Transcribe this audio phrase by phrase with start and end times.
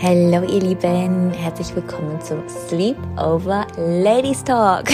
[0.00, 4.84] Hallo ihr Lieben, herzlich willkommen zum Sleepover Ladies Talk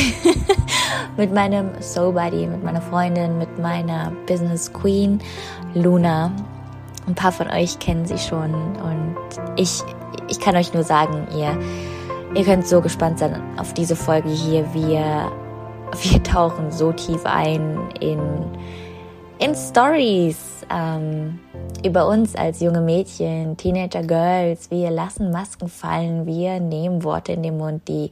[1.19, 5.21] mit meinem Soul Buddy, mit meiner Freundin, mit meiner Business Queen
[5.75, 6.33] Luna.
[7.07, 9.15] Ein paar von euch kennen sie schon und
[9.57, 9.83] ich,
[10.29, 11.55] ich kann euch nur sagen, ihr,
[12.35, 14.73] ihr könnt so gespannt sein auf diese Folge hier.
[14.73, 15.31] Wir,
[16.03, 18.19] wir tauchen so tief ein in,
[19.39, 20.39] in Stories.
[20.71, 21.39] Ähm,
[21.85, 24.71] über uns als junge Mädchen, Teenager Girls.
[24.71, 28.11] Wir lassen Masken fallen, wir nehmen Worte in den Mund, die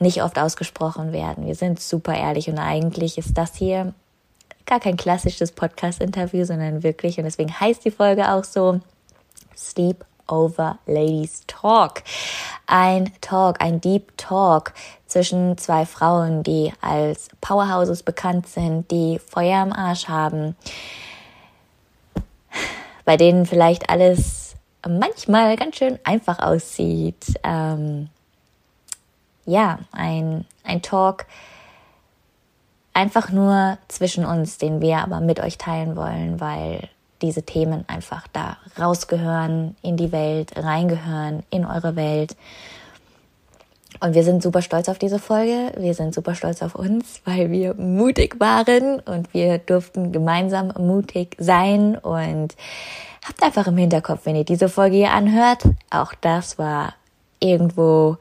[0.00, 1.46] nicht oft ausgesprochen werden.
[1.46, 3.94] Wir sind super ehrlich und eigentlich ist das hier
[4.66, 8.80] gar kein klassisches Podcast-Interview, sondern wirklich, und deswegen heißt die Folge auch so,
[9.56, 12.02] Sleep Over Ladies Talk.
[12.66, 14.72] Ein Talk, ein Deep Talk
[15.06, 20.56] zwischen zwei Frauen, die als Powerhouses bekannt sind, die Feuer am Arsch haben,
[23.04, 24.54] bei denen vielleicht alles
[24.88, 27.38] manchmal ganz schön einfach aussieht.
[27.42, 28.08] Ähm,
[29.44, 31.26] ja, ein, ein Talk
[32.94, 36.88] einfach nur zwischen uns, den wir aber mit euch teilen wollen, weil
[37.22, 42.36] diese Themen einfach da rausgehören, in die Welt, reingehören, in eure Welt.
[44.00, 45.72] Und wir sind super stolz auf diese Folge.
[45.76, 51.36] Wir sind super stolz auf uns, weil wir mutig waren und wir durften gemeinsam mutig
[51.38, 51.96] sein.
[51.96, 52.56] Und
[53.26, 56.94] habt einfach im Hinterkopf, wenn ihr diese Folge hier anhört, auch das war
[57.38, 58.16] irgendwo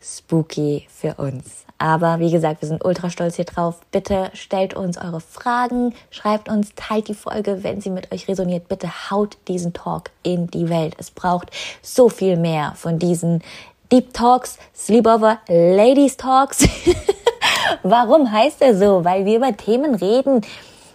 [0.00, 1.64] spooky für uns.
[1.82, 3.80] Aber wie gesagt, wir sind ultra stolz hier drauf.
[3.90, 8.68] Bitte stellt uns eure Fragen, schreibt uns, teilt die Folge, wenn sie mit euch resoniert.
[8.68, 10.94] Bitte haut diesen Talk in die Welt.
[10.98, 11.50] Es braucht
[11.82, 13.42] so viel mehr von diesen
[13.90, 16.68] Deep Talks, Sleepover, Ladies Talks.
[17.82, 19.04] Warum heißt er so?
[19.04, 20.42] Weil wir über Themen reden,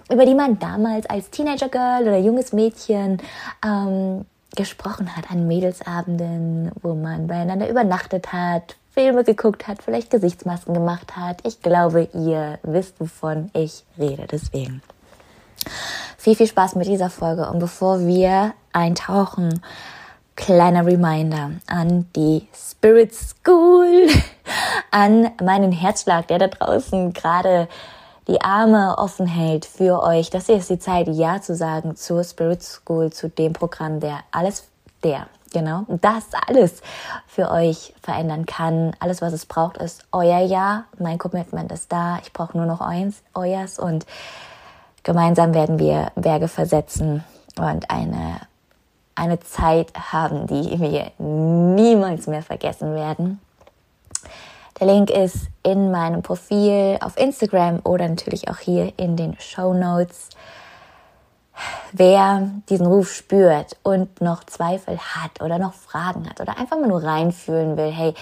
[0.09, 3.17] über die man damals als Teenager Girl oder junges Mädchen
[3.61, 10.73] ähm, gesprochen hat an Mädelsabenden, wo man beieinander übernachtet hat, Filme geguckt hat, vielleicht Gesichtsmasken
[10.73, 11.45] gemacht hat.
[11.45, 14.25] Ich glaube, ihr wisst, wovon ich rede.
[14.25, 14.81] Deswegen
[16.17, 17.47] viel, viel Spaß mit dieser Folge.
[17.47, 19.61] Und bevor wir eintauchen,
[20.35, 24.07] kleiner Reminder an die Spirit School,
[24.91, 27.67] an meinen Herzschlag, der da draußen gerade
[28.27, 30.31] die Arme offen hält für euch.
[30.31, 34.21] Das hier ist die Zeit, Ja zu sagen zur Spirit School, zu dem Programm, der
[34.31, 34.67] alles,
[35.03, 36.81] der, genau, das alles
[37.27, 38.95] für euch verändern kann.
[38.99, 40.85] Alles, was es braucht, ist euer Ja.
[40.99, 42.19] Mein Commitment ist da.
[42.23, 44.05] Ich brauche nur noch eins, euers und
[45.03, 47.23] gemeinsam werden wir Berge versetzen
[47.57, 48.41] und eine
[49.17, 53.39] eine Zeit haben, die wir niemals mehr vergessen werden.
[54.79, 59.73] Der Link ist in meinem Profil auf Instagram oder natürlich auch hier in den Show
[59.73, 60.29] Notes.
[61.91, 66.87] Wer diesen Ruf spürt und noch Zweifel hat oder noch Fragen hat oder einfach mal
[66.87, 68.13] nur reinfühlen will, hey,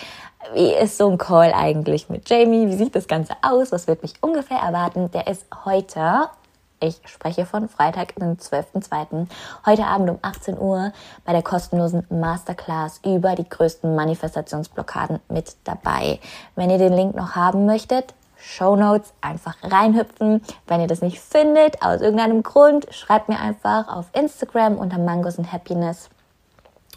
[0.53, 2.67] wie ist so ein Call eigentlich mit Jamie?
[2.67, 3.71] Wie sieht das Ganze aus?
[3.71, 5.09] Was wird mich ungefähr erwarten?
[5.11, 6.29] Der ist heute
[6.81, 9.27] ich spreche von Freitag, den 12.02.
[9.65, 10.91] Heute Abend um 18 Uhr
[11.23, 16.19] bei der kostenlosen Masterclass über die größten Manifestationsblockaden mit dabei.
[16.55, 18.13] Wenn ihr den Link noch haben möchtet,
[18.45, 20.41] Show Notes einfach reinhüpfen.
[20.67, 25.39] Wenn ihr das nicht findet, aus irgendeinem Grund, schreibt mir einfach auf Instagram unter Mangos
[25.39, 26.09] and Happiness.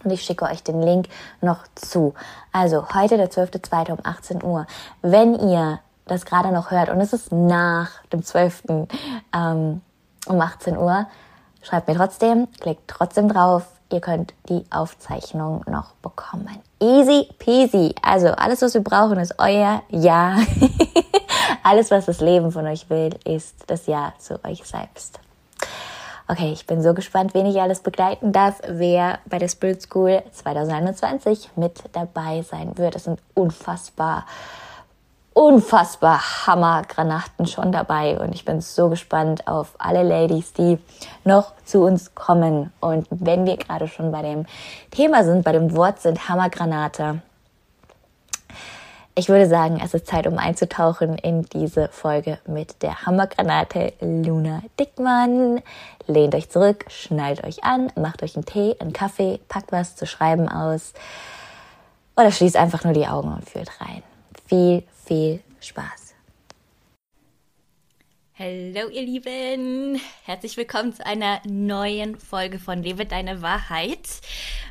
[0.04, 1.08] Und ich schicke euch den Link
[1.40, 2.14] noch zu.
[2.52, 3.92] Also heute der 12.02.
[3.92, 4.66] um 18 Uhr.
[5.02, 8.62] Wenn ihr das gerade noch hört und es ist nach dem 12.
[9.34, 9.80] Ähm,
[10.26, 11.06] um 18 Uhr,
[11.62, 13.66] schreibt mir trotzdem, klickt trotzdem drauf.
[13.90, 16.67] Ihr könnt die Aufzeichnung noch bekommen.
[16.80, 17.94] Easy peasy.
[18.02, 20.38] Also alles, was wir brauchen, ist euer Ja.
[21.62, 25.18] alles, was das Leben von euch will, ist das Ja zu euch selbst.
[26.28, 30.22] Okay, ich bin so gespannt, wen ich alles begleiten darf, wer bei der Spirit School
[30.30, 32.94] 2021 mit dabei sein wird.
[32.96, 34.26] Es sind unfassbar
[35.38, 40.80] unfassbar Hammergranaten schon dabei und ich bin so gespannt auf alle Ladies, die
[41.22, 42.72] noch zu uns kommen.
[42.80, 44.46] Und wenn wir gerade schon bei dem
[44.90, 47.22] Thema sind, bei dem Wort sind Hammergranate,
[49.14, 54.62] ich würde sagen, es ist Zeit, um einzutauchen in diese Folge mit der Hammergranate Luna
[54.80, 55.62] Dickmann.
[56.08, 60.04] Lehnt euch zurück, schnallt euch an, macht euch einen Tee, einen Kaffee, packt was zu
[60.04, 60.94] schreiben aus
[62.16, 64.02] oder schließt einfach nur die Augen und fühlt rein.
[64.46, 66.14] Viel, viel Spaß.
[68.38, 74.06] Hallo ihr Lieben, herzlich willkommen zu einer neuen Folge von Lebe deine Wahrheit.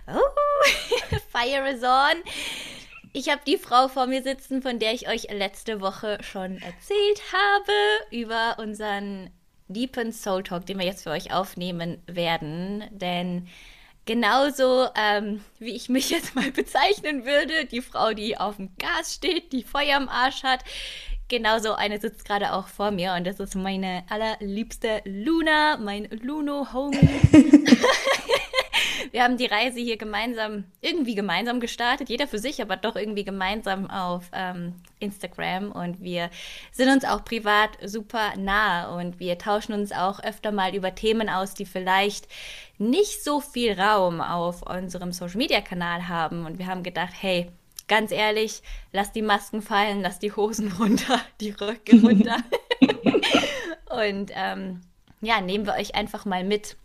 [0.07, 2.21] Oh, Fire is on.
[3.13, 7.33] Ich habe die Frau vor mir sitzen, von der ich euch letzte Woche schon erzählt
[7.33, 7.73] habe,
[8.11, 9.31] über unseren
[9.69, 12.83] Deepen Soul Talk, den wir jetzt für euch aufnehmen werden.
[12.91, 13.47] Denn
[14.07, 19.13] genauso, ähm, wie ich mich jetzt mal bezeichnen würde, die Frau, die auf dem Gas
[19.13, 20.63] steht, die Feuer am Arsch hat.
[21.27, 26.97] Genauso eine sitzt gerade auch vor mir und das ist meine allerliebste Luna, mein Luno-Homie.
[29.17, 33.23] wir haben die Reise hier gemeinsam, irgendwie gemeinsam gestartet, jeder für sich, aber doch irgendwie
[33.23, 36.29] gemeinsam auf ähm, Instagram und wir
[36.71, 41.29] sind uns auch privat super nah und wir tauschen uns auch öfter mal über Themen
[41.29, 42.27] aus, die vielleicht
[42.77, 47.47] nicht so viel Raum auf unserem Social-Media-Kanal haben und wir haben gedacht, hey,
[47.87, 48.61] ganz ehrlich,
[48.91, 52.37] lass die Masken fallen, lass die Hosen runter, die Röcke runter.
[53.89, 54.81] und ähm,
[55.21, 56.77] ja, nehmen wir euch einfach mal mit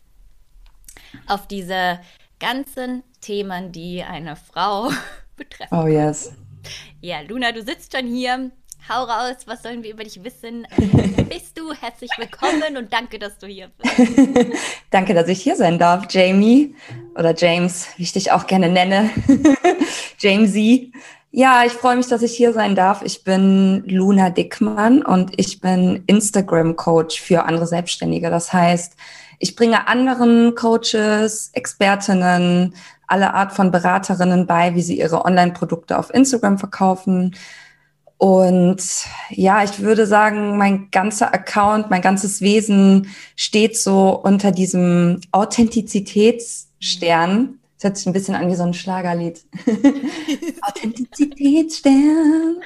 [1.26, 2.00] auf diese
[2.42, 4.90] ganzen Themen, die eine Frau
[5.36, 5.78] betreffen.
[5.78, 6.32] Oh yes.
[7.00, 8.50] Ja, Luna, du sitzt schon hier.
[8.88, 10.66] Hau raus, was sollen wir über dich wissen?
[10.76, 11.72] Wer bist du?
[11.72, 13.94] Herzlich willkommen und danke, dass du hier bist.
[14.90, 16.74] danke, dass ich hier sein darf, Jamie
[17.14, 19.10] oder James, wie ich dich auch gerne nenne.
[20.18, 20.92] Jamesy.
[21.30, 23.02] Ja, ich freue mich, dass ich hier sein darf.
[23.02, 28.30] Ich bin Luna Dickmann und ich bin Instagram-Coach für andere Selbstständige.
[28.30, 28.96] Das heißt,
[29.42, 32.74] ich bringe anderen Coaches, Expertinnen,
[33.08, 37.34] alle Art von Beraterinnen bei, wie sie ihre Online-Produkte auf Instagram verkaufen.
[38.18, 38.84] Und
[39.30, 47.58] ja, ich würde sagen, mein ganzer Account, mein ganzes Wesen steht so unter diesem Authentizitätsstern.
[47.78, 49.44] Das hört sich ein bisschen an wie so ein Schlagerlied.
[50.62, 52.58] Authentizitätsstern.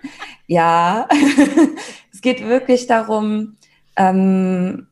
[0.47, 1.09] Ja,
[2.13, 3.57] es geht wirklich darum,
[3.97, 4.89] ähm,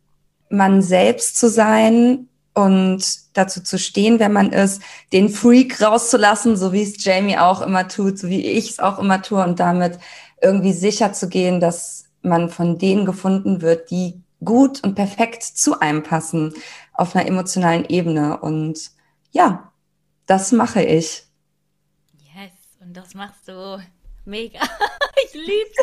[0.48, 4.80] man selbst zu sein und dazu zu stehen, wer man ist,
[5.12, 8.98] den Freak rauszulassen, so wie es Jamie auch immer tut, so wie ich es auch
[8.98, 9.98] immer tue und damit
[10.40, 15.80] irgendwie sicher zu gehen, dass man von denen gefunden wird, die gut und perfekt zu
[15.80, 16.54] einem passen
[16.92, 18.38] auf einer emotionalen Ebene.
[18.38, 18.90] Und
[19.32, 19.72] ja,
[20.26, 21.26] das mache ich.
[22.18, 23.78] Yes, und das machst du
[24.24, 24.60] mega.
[25.24, 25.76] ich lieb's.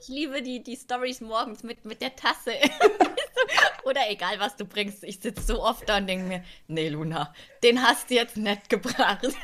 [0.00, 2.52] Ich liebe die, die Stories morgens mit, mit der Tasse.
[3.84, 5.02] Oder egal, was du bringst.
[5.04, 8.68] Ich sitze so oft da und denke mir, nee, Luna, den hast du jetzt nicht
[8.68, 9.28] gebracht.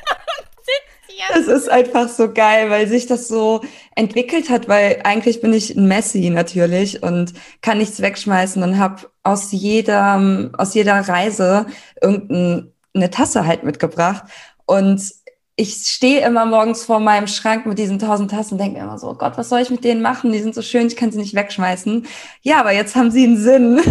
[1.37, 3.61] Es ist einfach so geil, weil sich das so
[3.95, 9.09] entwickelt hat, weil eigentlich bin ich ein Messi natürlich und kann nichts wegschmeißen und habe
[9.23, 11.67] aus jeder, aus jeder Reise
[12.01, 14.23] irgendeine Tasse halt mitgebracht.
[14.65, 15.13] Und
[15.57, 18.99] ich stehe immer morgens vor meinem Schrank mit diesen tausend Tassen und denke mir immer
[18.99, 20.33] so, oh Gott, was soll ich mit denen machen?
[20.33, 22.05] Die sind so schön, ich kann sie nicht wegschmeißen.
[22.41, 23.79] Ja, aber jetzt haben sie einen Sinn.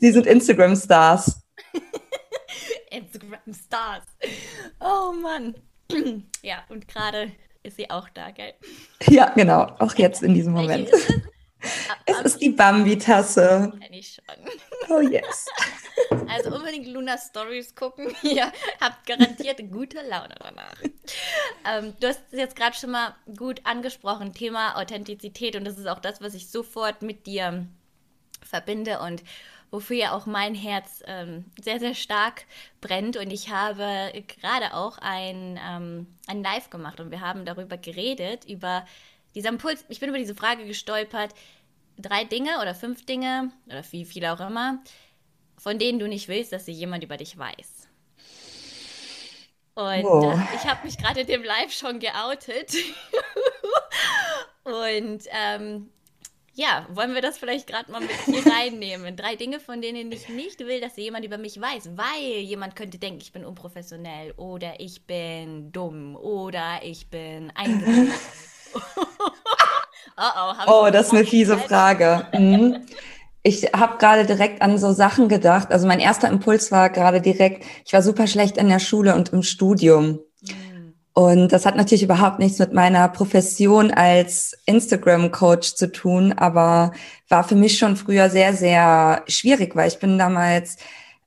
[0.00, 1.42] sie sind Instagram-Stars.
[2.90, 4.02] Instagram-Stars.
[4.80, 5.54] Oh Mann.
[6.42, 7.30] ja, und gerade
[7.62, 8.54] ist sie auch da, gell?
[9.08, 9.68] Ja, genau.
[9.78, 10.90] Auch jetzt in diesem Moment.
[12.04, 13.72] Es ist die Bambi-Tasse.
[13.80, 14.94] Kenn ich schon.
[14.94, 15.46] Oh yes.
[16.28, 18.14] Also unbedingt Luna Stories gucken.
[18.22, 20.76] Ihr habt garantiert gute Laune danach.
[21.64, 25.56] Ähm, du hast es jetzt gerade schon mal gut angesprochen, Thema Authentizität.
[25.56, 27.66] Und das ist auch das, was ich sofort mit dir
[28.42, 29.22] verbinde und
[29.70, 32.44] wofür ja auch mein Herz ähm, sehr, sehr stark
[32.80, 33.16] brennt.
[33.16, 38.44] Und ich habe gerade auch ein, ähm, ein Live gemacht und wir haben darüber geredet,
[38.44, 38.86] über
[39.34, 39.84] dieser Impuls.
[39.88, 41.34] Ich bin über diese Frage gestolpert,
[41.98, 44.82] drei Dinge oder fünf Dinge oder wie viele auch immer,
[45.58, 47.88] von denen du nicht willst, dass sie jemand über dich weiß.
[49.74, 50.38] Und oh.
[50.54, 52.72] ich habe mich gerade in dem Live schon geoutet.
[54.64, 55.90] und ähm,
[56.54, 59.14] ja, wollen wir das vielleicht gerade mal mit hier reinnehmen?
[59.14, 62.96] Drei Dinge, von denen ich nicht will, dass jemand über mich weiß, weil jemand könnte
[62.96, 68.14] denken, ich bin unprofessionell oder ich bin dumm oder ich bin eingebildet.
[70.16, 70.22] oh,
[70.66, 72.26] oh, oh das ist eine fiese Frage.
[72.32, 72.78] Mhm.
[73.42, 75.70] Ich habe gerade direkt an so Sachen gedacht.
[75.70, 79.32] Also mein erster Impuls war gerade direkt, ich war super schlecht in der Schule und
[79.32, 80.20] im Studium.
[80.42, 80.94] Mhm.
[81.12, 86.92] Und das hat natürlich überhaupt nichts mit meiner Profession als Instagram-Coach zu tun, aber
[87.28, 90.76] war für mich schon früher sehr, sehr schwierig, weil ich bin damals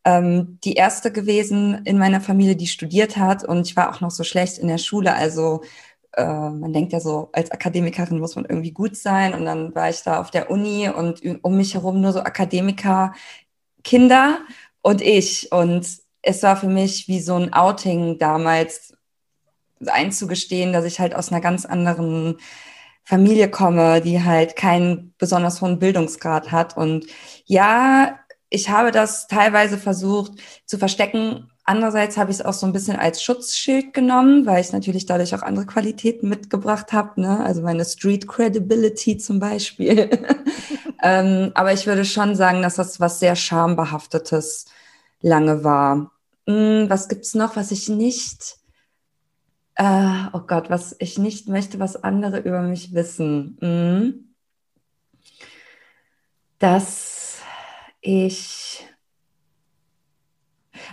[0.06, 4.12] ähm, die erste gewesen in meiner Familie, die studiert hat und ich war auch noch
[4.12, 5.16] so schlecht in der Schule.
[5.16, 5.62] Also
[6.20, 9.34] äh, man denkt ja so, als Akademikerin muss man irgendwie gut sein.
[9.34, 13.14] Und dann war ich da auf der Uni und um mich herum nur so Akademiker,
[13.84, 14.40] Kinder
[14.82, 15.52] und ich.
[15.52, 15.88] Und
[16.22, 18.94] es war für mich wie so ein Outing damals
[19.86, 22.38] einzugestehen, dass ich halt aus einer ganz anderen
[23.06, 26.76] Familie komme, die halt keinen besonders hohen Bildungsgrad hat.
[26.76, 27.06] Und
[27.46, 30.34] ja, ich habe das teilweise versucht
[30.66, 34.74] zu verstecken, Andererseits habe ich es auch so ein bisschen als Schutzschild genommen, weil ich
[34.74, 37.46] natürlich dadurch auch andere Qualitäten mitgebracht habe, ne?
[37.46, 40.10] also meine Street Credibility zum Beispiel.
[41.04, 44.66] ähm, aber ich würde schon sagen, dass das was sehr schambehaftetes
[45.22, 46.12] lange war.
[46.48, 48.58] Hm, was gibt's noch, was ich nicht,
[49.76, 53.60] äh, oh Gott, was ich nicht möchte, was andere über mich wissen?
[53.62, 54.34] Hm.
[56.58, 57.38] Dass
[58.02, 58.89] ich,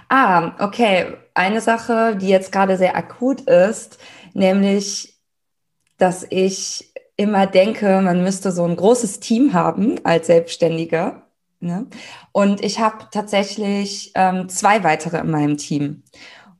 [0.09, 3.99] ah, okay, eine Sache, die jetzt gerade sehr akut ist,
[4.35, 5.19] nämlich,
[5.99, 11.23] dass ich immer denke, man müsste so ein großes Team haben als Selbstständiger.
[11.61, 11.87] Ne?
[12.33, 16.03] Und ich habe tatsächlich ähm, zwei weitere in meinem Team.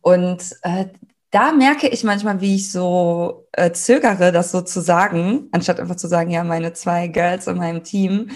[0.01, 0.87] Und äh,
[1.31, 5.97] da merke ich manchmal, wie ich so äh, zögere, das so zu sagen, anstatt einfach
[5.97, 8.31] zu sagen, ja, meine zwei Girls in meinem Team,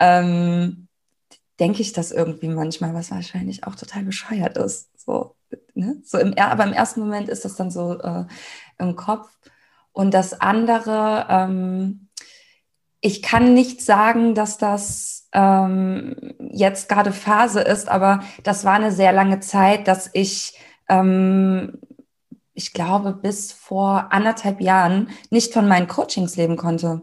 [0.00, 0.83] ähm,
[1.60, 4.88] denke ich das irgendwie manchmal, was wahrscheinlich auch total bescheuert ist.
[5.00, 5.36] So,
[5.74, 6.00] ne?
[6.04, 8.24] so im, aber im ersten Moment ist das dann so äh,
[8.78, 9.28] im Kopf.
[9.92, 12.08] Und das andere, ähm,
[13.00, 18.92] ich kann nicht sagen, dass das ähm, jetzt gerade Phase ist, aber das war eine
[18.92, 20.58] sehr lange Zeit, dass ich,
[20.88, 21.78] ähm,
[22.54, 27.02] ich glaube, bis vor anderthalb Jahren nicht von meinen Coachings leben konnte.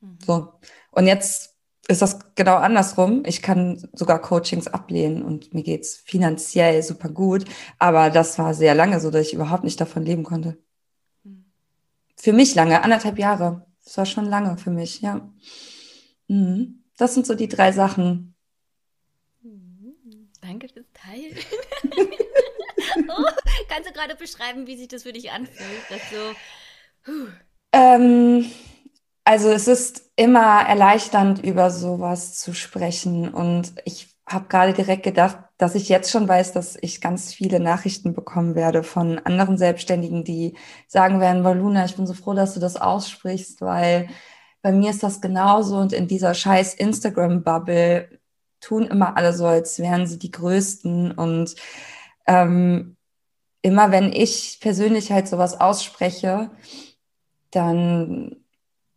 [0.00, 0.18] Mhm.
[0.24, 0.52] So.
[0.90, 1.53] Und jetzt
[1.88, 3.22] ist das genau andersrum.
[3.26, 7.44] Ich kann sogar Coachings ablehnen und mir geht's finanziell super gut.
[7.78, 10.56] Aber das war sehr lange so, dass ich überhaupt nicht davon leben konnte
[12.24, 13.66] für mich lange, anderthalb Jahre.
[13.84, 15.30] Das war schon lange für mich, ja.
[16.28, 16.82] Mhm.
[16.96, 18.34] Das sind so die drei Sachen.
[20.40, 21.36] Danke fürs Teilen.
[23.08, 23.24] oh,
[23.68, 25.82] kannst du gerade beschreiben, wie sich das für dich anfühlt?
[25.90, 27.12] Das so,
[27.72, 28.50] ähm,
[29.24, 33.28] also es ist immer erleichternd, über sowas zu sprechen.
[33.32, 37.60] Und ich habe gerade direkt gedacht, dass ich jetzt schon weiß, dass ich ganz viele
[37.60, 40.56] Nachrichten bekommen werde von anderen Selbstständigen, die
[40.88, 44.08] sagen werden, weil Luna, ich bin so froh, dass du das aussprichst, weil
[44.62, 48.08] bei mir ist das genauso und in dieser scheiß Instagram-Bubble
[48.60, 51.54] tun immer alle so, als wären sie die Größten und
[52.26, 52.96] ähm,
[53.62, 56.50] immer wenn ich persönlich halt sowas ausspreche,
[57.50, 58.43] dann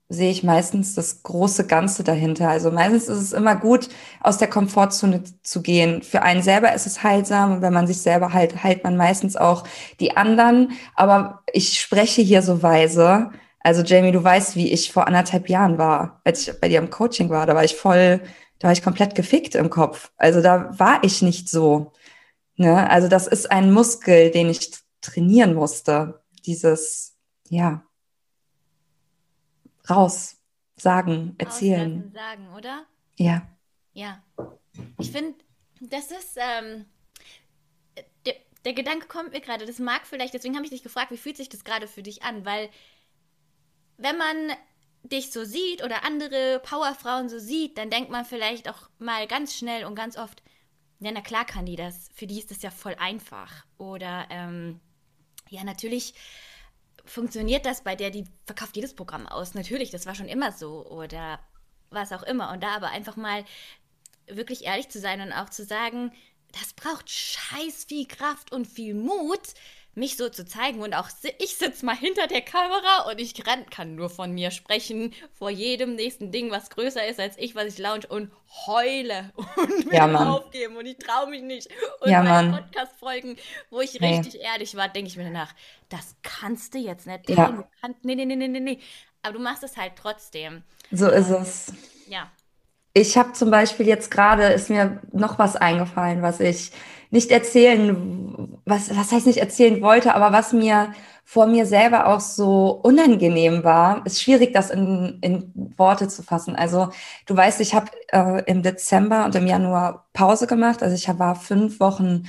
[0.09, 2.49] sehe ich meistens das große Ganze dahinter.
[2.49, 3.89] Also meistens ist es immer gut,
[4.21, 6.01] aus der Komfortzone zu gehen.
[6.01, 9.35] Für einen selber ist es heilsam und wenn man sich selber heilt, heilt man meistens
[9.35, 9.65] auch
[9.99, 10.71] die anderen.
[10.95, 13.31] Aber ich spreche hier so weise.
[13.59, 16.89] Also Jamie, du weißt, wie ich vor anderthalb Jahren war, als ich bei dir im
[16.89, 17.45] Coaching war.
[17.45, 18.21] Da war ich voll,
[18.59, 20.11] da war ich komplett gefickt im Kopf.
[20.17, 21.91] Also da war ich nicht so.
[22.55, 22.89] Ne?
[22.89, 24.71] Also das ist ein Muskel, den ich
[25.01, 26.21] trainieren musste.
[26.45, 27.17] Dieses,
[27.49, 27.83] ja,
[29.89, 30.37] raus,
[30.75, 32.11] sagen, erzählen.
[32.13, 32.85] sagen, oder?
[33.17, 33.47] Ja.
[33.93, 34.23] Ja.
[34.99, 35.35] Ich finde,
[35.81, 36.85] das ist, ähm,
[38.25, 41.17] der, der Gedanke kommt mir gerade, das mag vielleicht, deswegen habe ich dich gefragt, wie
[41.17, 42.45] fühlt sich das gerade für dich an?
[42.45, 42.69] Weil,
[43.97, 44.51] wenn man
[45.03, 49.55] dich so sieht oder andere Powerfrauen so sieht, dann denkt man vielleicht auch mal ganz
[49.55, 50.43] schnell und ganz oft,
[50.99, 52.09] ja, na klar kann die das.
[52.13, 53.65] Für die ist das ja voll einfach.
[53.77, 54.79] Oder, ähm,
[55.49, 56.13] ja, natürlich
[57.09, 59.53] funktioniert das bei der, die verkauft jedes Programm aus.
[59.53, 61.39] Natürlich, das war schon immer so oder
[61.89, 62.51] was auch immer.
[62.51, 63.45] Und da aber einfach mal
[64.27, 66.11] wirklich ehrlich zu sein und auch zu sagen,
[66.51, 69.53] das braucht scheiß viel Kraft und viel Mut,
[69.97, 70.81] mich so zu zeigen.
[70.81, 75.13] Und auch ich sitze mal hinter der Kamera und ich kann nur von mir sprechen,
[75.33, 78.31] vor jedem nächsten Ding, was größer ist als ich, was ich launch und
[78.67, 81.67] heule und will ja, aufgeben und ich traue mich nicht.
[82.01, 83.37] Und ja, meine Podcast-Folgen,
[83.71, 84.17] wo ich nee.
[84.17, 85.53] richtig ehrlich war, denke ich mir danach,
[85.89, 87.29] das kannst du jetzt nicht.
[87.29, 87.49] Ja.
[87.49, 88.79] Du kannst, nee, nee, nee, nee, nee.
[89.23, 90.63] Aber du machst es halt trotzdem.
[90.91, 91.73] So ist es.
[92.07, 92.31] Ja.
[92.93, 96.71] Ich habe zum Beispiel jetzt gerade, ist mir noch was eingefallen, was ich
[97.09, 100.93] nicht erzählen, was, was heißt nicht erzählen wollte, aber was mir
[101.29, 106.55] vor mir selber auch so unangenehm war, ist schwierig, das in, in Worte zu fassen.
[106.55, 106.89] Also
[107.25, 110.81] du weißt, ich habe äh, im Dezember und im Januar Pause gemacht.
[110.81, 112.27] Also ich war fünf Wochen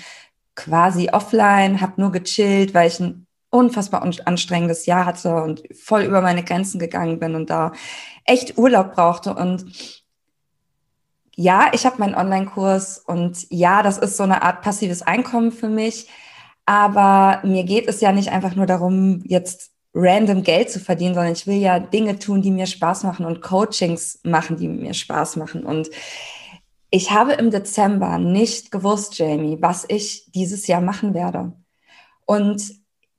[0.57, 6.21] quasi offline, habe nur gechillt, weil ich ein unfassbar anstrengendes Jahr hatte und voll über
[6.21, 7.73] meine Grenzen gegangen bin und da
[8.25, 9.33] echt Urlaub brauchte.
[9.35, 9.98] Und
[11.41, 15.69] ja, ich habe meinen Online-Kurs und ja, das ist so eine Art passives Einkommen für
[15.69, 16.09] mich.
[16.67, 21.33] Aber mir geht es ja nicht einfach nur darum, jetzt random Geld zu verdienen, sondern
[21.33, 25.37] ich will ja Dinge tun, die mir Spaß machen und Coachings machen, die mir Spaß
[25.37, 25.63] machen.
[25.63, 25.91] Und
[26.91, 31.53] ich habe im Dezember nicht gewusst, Jamie, was ich dieses Jahr machen werde.
[32.27, 32.65] Und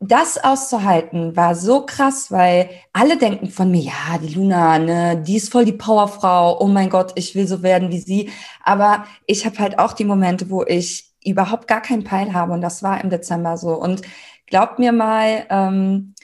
[0.02, 5.36] das auszuhalten war so krass, weil alle denken von mir, ja, die Luna, ne, die
[5.36, 6.62] ist voll die Powerfrau.
[6.62, 8.30] Oh mein Gott, ich will so werden wie sie.
[8.64, 12.62] Aber ich habe halt auch die Momente, wo ich überhaupt gar keinen Peil habe und
[12.62, 13.74] das war im Dezember so.
[13.74, 14.02] Und
[14.48, 16.16] glaubt mir mal, ähm,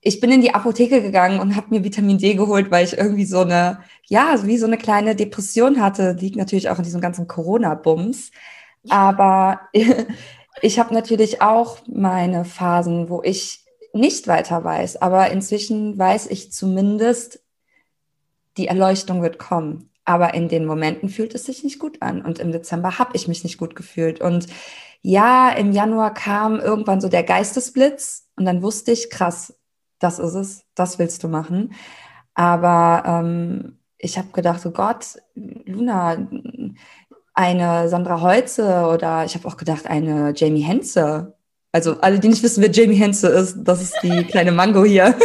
[0.00, 3.24] ich bin in die Apotheke gegangen und habe mir Vitamin D geholt, weil ich irgendwie
[3.26, 6.12] so eine, ja, wie so eine kleine Depression hatte.
[6.12, 8.30] Liegt natürlich auch in diesem ganzen Corona-Bums.
[8.88, 9.60] Aber
[10.62, 16.52] ich habe natürlich auch meine Phasen, wo ich nicht weiter weiß, aber inzwischen weiß ich
[16.52, 17.40] zumindest,
[18.56, 19.90] die Erleuchtung wird kommen.
[20.04, 22.20] Aber in den Momenten fühlt es sich nicht gut an.
[22.22, 24.20] Und im Dezember habe ich mich nicht gut gefühlt.
[24.20, 24.48] Und
[25.00, 29.58] ja, im Januar kam irgendwann so der Geistesblitz und dann wusste ich, krass,
[29.98, 31.74] das ist es, das willst du machen.
[32.34, 36.28] Aber ähm, ich habe gedacht, oh Gott, Luna,
[37.34, 41.34] eine Sandra Holze oder ich habe auch gedacht, eine Jamie Henze.
[41.72, 45.14] Also alle, die nicht wissen, wer Jamie Henze ist, das ist die kleine Mango hier.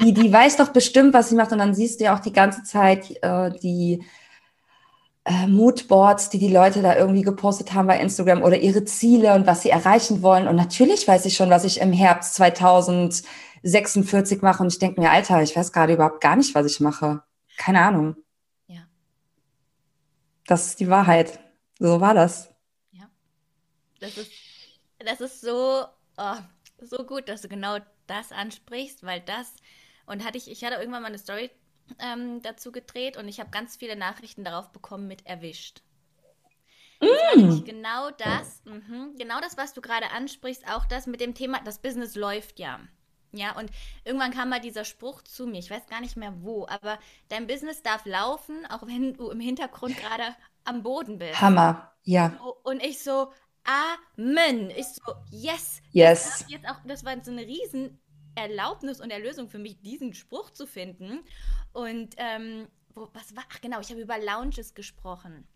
[0.00, 1.52] die, die weiß doch bestimmt, was sie macht.
[1.52, 4.04] Und dann siehst du ja auch die ganze Zeit äh, die
[5.24, 9.46] äh, Moodboards, die die Leute da irgendwie gepostet haben bei Instagram oder ihre Ziele und
[9.46, 10.46] was sie erreichen wollen.
[10.46, 14.62] Und natürlich weiß ich schon, was ich im Herbst 2046 mache.
[14.62, 17.22] Und ich denke mir, Alter, ich weiß gerade überhaupt gar nicht, was ich mache.
[17.56, 18.16] Keine Ahnung.
[20.46, 21.38] Das ist die Wahrheit.
[21.78, 22.50] So war das.
[22.92, 23.08] Ja.
[24.00, 24.30] Das ist,
[24.98, 25.86] das ist so,
[26.16, 26.36] oh,
[26.80, 29.54] so gut, dass du genau das ansprichst, weil das,
[30.06, 31.50] und hatte ich, ich hatte irgendwann mal eine Story
[31.98, 35.82] ähm, dazu gedreht und ich habe ganz viele Nachrichten darauf bekommen mit erwischt.
[37.00, 37.64] Mm.
[37.64, 41.80] genau das, mh, genau das, was du gerade ansprichst, auch das mit dem Thema, das
[41.80, 42.80] Business läuft ja.
[43.36, 43.70] Ja, und
[44.04, 46.98] irgendwann kam mal dieser Spruch zu mir, ich weiß gar nicht mehr wo, aber
[47.28, 51.40] dein Business darf laufen, auch wenn du im Hintergrund gerade am Boden bist.
[51.40, 52.38] Hammer, ja.
[52.62, 53.32] Und ich so,
[53.64, 54.70] Amen.
[54.70, 55.80] Ich so, yes.
[55.92, 56.24] Yes.
[56.24, 57.98] Das, jetzt auch, das war so eine riesen
[58.34, 61.20] Erlaubnis und Erlösung für mich, diesen Spruch zu finden.
[61.72, 63.44] Und ähm, wo, was war?
[63.50, 65.46] Ach genau, ich habe über Lounges gesprochen.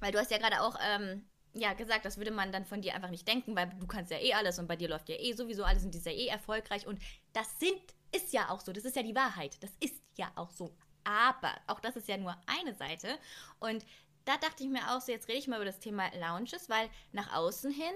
[0.00, 1.24] Weil du hast ja gerade auch ähm,
[1.54, 4.18] ja, gesagt, das würde man dann von dir einfach nicht denken, weil du kannst ja
[4.18, 6.26] eh alles und bei dir läuft ja eh sowieso alles und die ist ja eh
[6.26, 7.00] erfolgreich und
[7.32, 7.80] das sind,
[8.12, 10.74] ist ja auch so, das ist ja die Wahrheit, das ist ja auch so.
[11.04, 13.18] Aber auch das ist ja nur eine Seite
[13.60, 13.84] und
[14.24, 16.88] da dachte ich mir auch so, jetzt rede ich mal über das Thema Lounges, weil
[17.12, 17.92] nach außen hin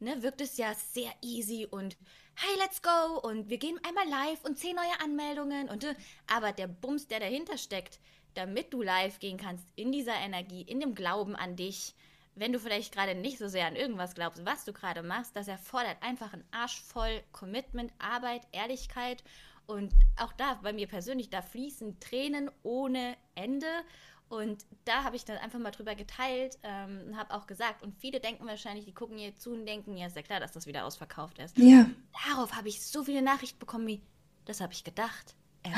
[0.00, 1.96] ne, wirkt es ja sehr easy und
[2.34, 5.86] hey, let's go und wir gehen einmal live und zehn neue Anmeldungen und
[6.26, 7.98] aber der Bums, der dahinter steckt,
[8.34, 11.94] damit du live gehen kannst in dieser Energie, in dem Glauben an dich,
[12.38, 15.48] wenn du vielleicht gerade nicht so sehr an irgendwas glaubst, was du gerade machst, das
[15.48, 19.22] erfordert einfach einen Arsch voll Commitment, Arbeit, Ehrlichkeit
[19.66, 23.66] und auch da, bei mir persönlich, da fließen Tränen ohne Ende.
[24.30, 27.94] Und da habe ich dann einfach mal drüber geteilt ähm, und habe auch gesagt, und
[27.98, 30.66] viele denken wahrscheinlich, die gucken hier zu und denken, ja, ist ja klar, dass das
[30.66, 31.56] wieder ausverkauft ist.
[31.58, 31.86] Ja.
[32.26, 34.02] Darauf habe ich so viele Nachrichten bekommen wie,
[34.46, 35.34] das habe ich gedacht.
[35.62, 35.70] Äh,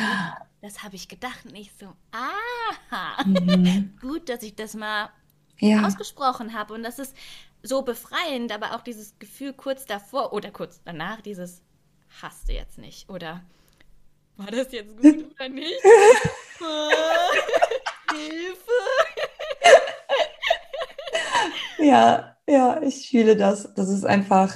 [0.63, 1.45] das habe ich gedacht.
[1.45, 3.97] Und ich so, aha, mhm.
[4.01, 5.11] gut, dass ich das mal
[5.61, 5.87] ja.
[5.87, 6.75] ausgesprochen habe.
[6.75, 7.15] Und das ist
[7.63, 11.63] so befreiend, aber auch dieses Gefühl kurz davor oder kurz danach, dieses
[12.23, 13.09] hast du jetzt nicht.
[13.09, 13.43] Oder
[14.37, 15.81] war das jetzt gut oder nicht?
[18.11, 18.71] Hilfe!
[21.79, 23.73] ja, ja, ich fühle das.
[23.75, 24.55] Das ist einfach,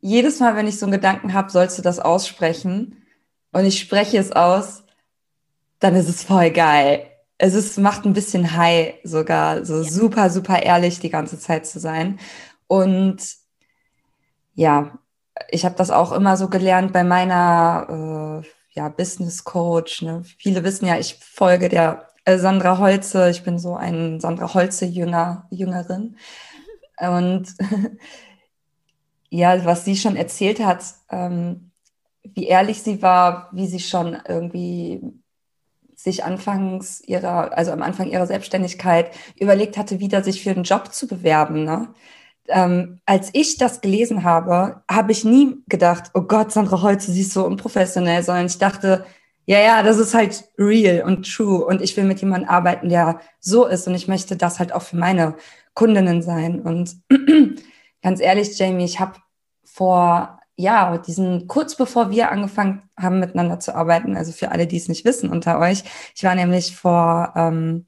[0.00, 3.04] jedes Mal, wenn ich so einen Gedanken habe, sollst du das aussprechen.
[3.52, 4.84] Und ich spreche es aus,
[5.78, 7.11] dann ist es voll geil
[7.42, 9.90] es ist, macht ein bisschen high sogar, so ja.
[9.90, 12.20] super, super ehrlich die ganze Zeit zu sein.
[12.68, 13.34] Und
[14.54, 14.96] ja,
[15.50, 20.02] ich habe das auch immer so gelernt bei meiner äh, ja, Business Coach.
[20.02, 20.22] Ne?
[20.38, 23.28] Viele wissen ja, ich folge der äh, Sandra Holze.
[23.30, 26.16] Ich bin so ein Sandra Holze-Jünger, Jüngerin.
[27.00, 27.48] Und
[29.30, 31.72] ja, was sie schon erzählt hat, ähm,
[32.22, 35.02] wie ehrlich sie war, wie sie schon irgendwie
[36.02, 40.92] sich anfangs ihrer, also am Anfang ihrer Selbstständigkeit überlegt hatte, wieder sich für einen Job
[40.92, 41.64] zu bewerben.
[41.64, 41.88] Ne?
[42.48, 47.20] Ähm, als ich das gelesen habe, habe ich nie gedacht, oh Gott, Sandra Holze, sie
[47.20, 49.04] ist so unprofessionell, sondern ich dachte,
[49.46, 53.20] ja, ja, das ist halt real und true und ich will mit jemandem arbeiten, der
[53.40, 55.36] so ist und ich möchte das halt auch für meine
[55.74, 56.60] Kundinnen sein.
[56.60, 56.96] Und
[58.02, 59.18] ganz ehrlich, Jamie, ich habe
[59.64, 64.76] vor ja, diesen kurz bevor wir angefangen haben miteinander zu arbeiten, also für alle, die
[64.76, 65.84] es nicht wissen unter euch,
[66.14, 67.86] ich war nämlich vor ähm,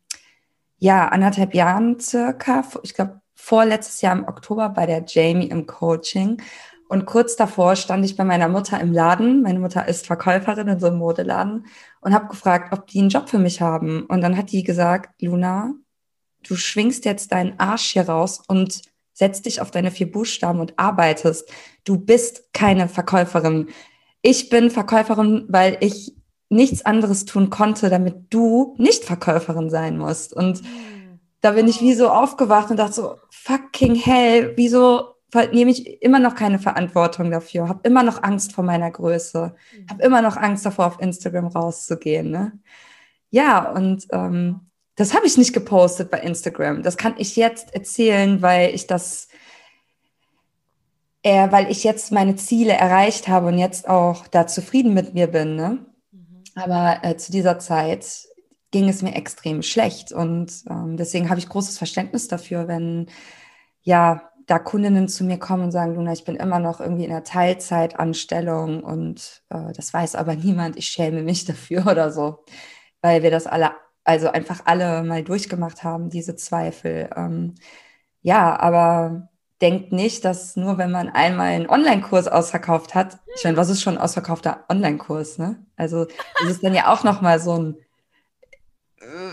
[0.78, 6.40] ja anderthalb Jahren circa, ich glaube vorletztes Jahr im Oktober bei der Jamie im Coaching
[6.88, 9.42] und kurz davor stand ich bei meiner Mutter im Laden.
[9.42, 11.66] Meine Mutter ist Verkäuferin in so einem Modeladen
[12.00, 14.04] und habe gefragt, ob die einen Job für mich haben.
[14.06, 15.74] Und dann hat die gesagt, Luna,
[16.46, 18.82] du schwingst jetzt deinen Arsch hier raus und
[19.14, 21.50] setz dich auf deine vier Buchstaben und arbeitest.
[21.84, 23.68] Du bist keine Verkäuferin.
[24.20, 26.14] Ich bin Verkäuferin, weil ich
[26.50, 30.34] nichts anderes tun konnte, damit du nicht Verkäuferin sein musst.
[30.34, 30.62] Und
[31.40, 35.14] da bin ich wie so aufgewacht und dachte so, fucking hell, wieso
[35.52, 39.54] nehme ich immer noch keine Verantwortung dafür, habe immer noch Angst vor meiner Größe,
[39.90, 42.30] habe immer noch Angst davor, auf Instagram rauszugehen.
[42.30, 42.52] Ne?
[43.30, 44.60] Ja, und ähm,
[44.96, 46.82] das habe ich nicht gepostet bei Instagram.
[46.82, 49.28] Das kann ich jetzt erzählen, weil ich das,
[51.22, 55.26] äh, weil ich jetzt meine Ziele erreicht habe und jetzt auch da zufrieden mit mir
[55.26, 55.56] bin.
[55.56, 55.86] Ne?
[56.12, 56.44] Mhm.
[56.54, 58.28] Aber äh, zu dieser Zeit
[58.70, 63.06] ging es mir extrem schlecht und ähm, deswegen habe ich großes Verständnis dafür, wenn
[63.82, 67.12] ja da Kundinnen zu mir kommen und sagen, Luna, ich bin immer noch irgendwie in
[67.12, 72.44] einer Teilzeitanstellung und äh, das weiß aber niemand, ich schäme mich dafür oder so,
[73.00, 73.70] weil wir das alle
[74.04, 77.10] also einfach alle mal durchgemacht haben, diese Zweifel.
[77.16, 77.54] Ähm,
[78.22, 79.28] ja, aber
[79.60, 83.82] denkt nicht, dass nur wenn man einmal einen Online-Kurs ausverkauft hat, ich meine, was ist
[83.82, 85.64] schon ein ausverkaufter Online-Kurs, ne?
[85.76, 86.06] Also
[86.40, 87.76] das ist dann ja auch nochmal so ein,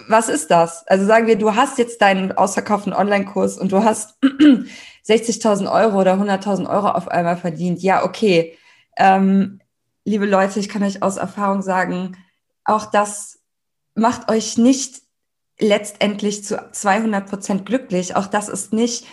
[0.07, 0.88] was ist das?
[0.88, 4.17] Also sagen wir, du hast jetzt deinen ausverkauften Online-Kurs und du hast
[5.07, 7.81] 60.000 Euro oder 100.000 Euro auf einmal verdient.
[7.81, 8.57] Ja, okay.
[8.97, 9.60] Ähm,
[10.05, 12.17] liebe Leute, ich kann euch aus Erfahrung sagen,
[12.63, 13.40] auch das
[13.95, 15.01] macht euch nicht
[15.60, 18.15] letztendlich zu 200 Prozent glücklich.
[18.15, 19.06] Auch das ist nicht,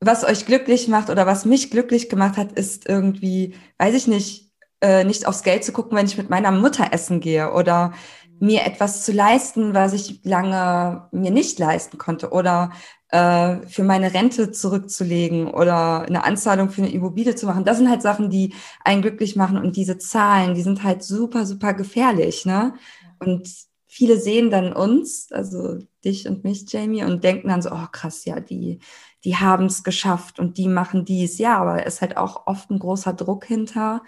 [0.00, 4.50] was euch glücklich macht oder was mich glücklich gemacht hat, ist irgendwie, weiß ich nicht,
[4.80, 7.92] äh, nicht aufs Geld zu gucken, wenn ich mit meiner Mutter essen gehe oder
[8.40, 12.72] mir etwas zu leisten, was ich lange mir nicht leisten konnte oder
[13.10, 17.64] äh, für meine Rente zurückzulegen oder eine Anzahlung für eine Immobilie zu machen.
[17.64, 21.44] Das sind halt Sachen, die einen glücklich machen und diese Zahlen, die sind halt super,
[21.44, 22.74] super gefährlich, ne?
[23.18, 23.46] Und
[23.92, 28.24] viele sehen dann uns, also dich und mich, Jamie, und denken dann so, oh krass,
[28.24, 28.78] ja, die,
[29.24, 31.38] die haben es geschafft und die machen dies.
[31.38, 34.04] Ja, aber es ist halt auch oft ein großer Druck hinter,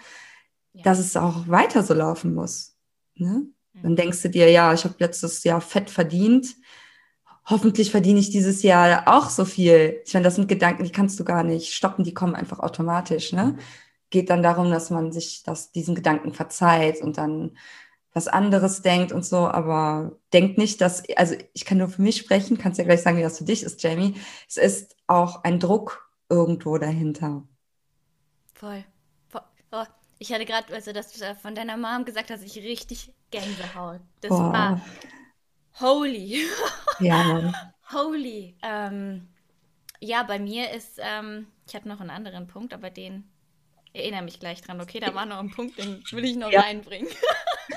[0.71, 0.83] ja.
[0.83, 2.77] dass es auch weiter so laufen muss.
[3.15, 3.47] Ne?
[3.73, 3.81] Mhm.
[3.83, 6.55] Dann denkst du dir, ja, ich habe letztes Jahr fett verdient.
[7.45, 10.01] Hoffentlich verdiene ich dieses Jahr auch so viel.
[10.05, 13.33] Ich meine, das sind Gedanken, die kannst du gar nicht stoppen, die kommen einfach automatisch.
[13.33, 13.57] Ne?
[14.11, 17.57] Geht dann darum, dass man sich das, diesen Gedanken verzeiht und dann
[18.13, 22.17] was anderes denkt und so, aber denkt nicht, dass, also ich kann nur für mich
[22.17, 24.15] sprechen, kannst ja gleich sagen, wie das für dich ist, Jamie.
[24.47, 27.43] Es ist auch ein Druck irgendwo dahinter.
[28.53, 28.83] Voll.
[29.29, 29.41] Voll.
[29.71, 29.83] Oh,
[30.19, 34.01] ich hatte gerade, also dass du von deiner Mom gesagt hast, ich richtig Gänsehaut.
[34.21, 34.53] Das Boah.
[34.53, 34.81] war
[35.79, 36.45] holy.
[36.99, 37.55] Ja, Mann.
[37.91, 38.55] holy.
[38.61, 39.27] Ähm,
[39.99, 43.23] ja, bei mir ist, ähm, ich hatte noch einen anderen Punkt, aber den
[43.93, 44.81] erinnere mich gleich dran.
[44.81, 46.61] Okay, da war noch ein Punkt, den will ich noch ja.
[46.61, 47.09] reinbringen.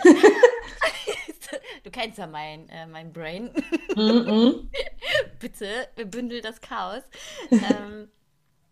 [1.85, 3.51] du kennst ja mein, äh, mein Brain.
[3.95, 4.69] Mm -mm.
[5.39, 7.03] Bitte, bündel das Chaos.
[7.51, 8.11] ähm,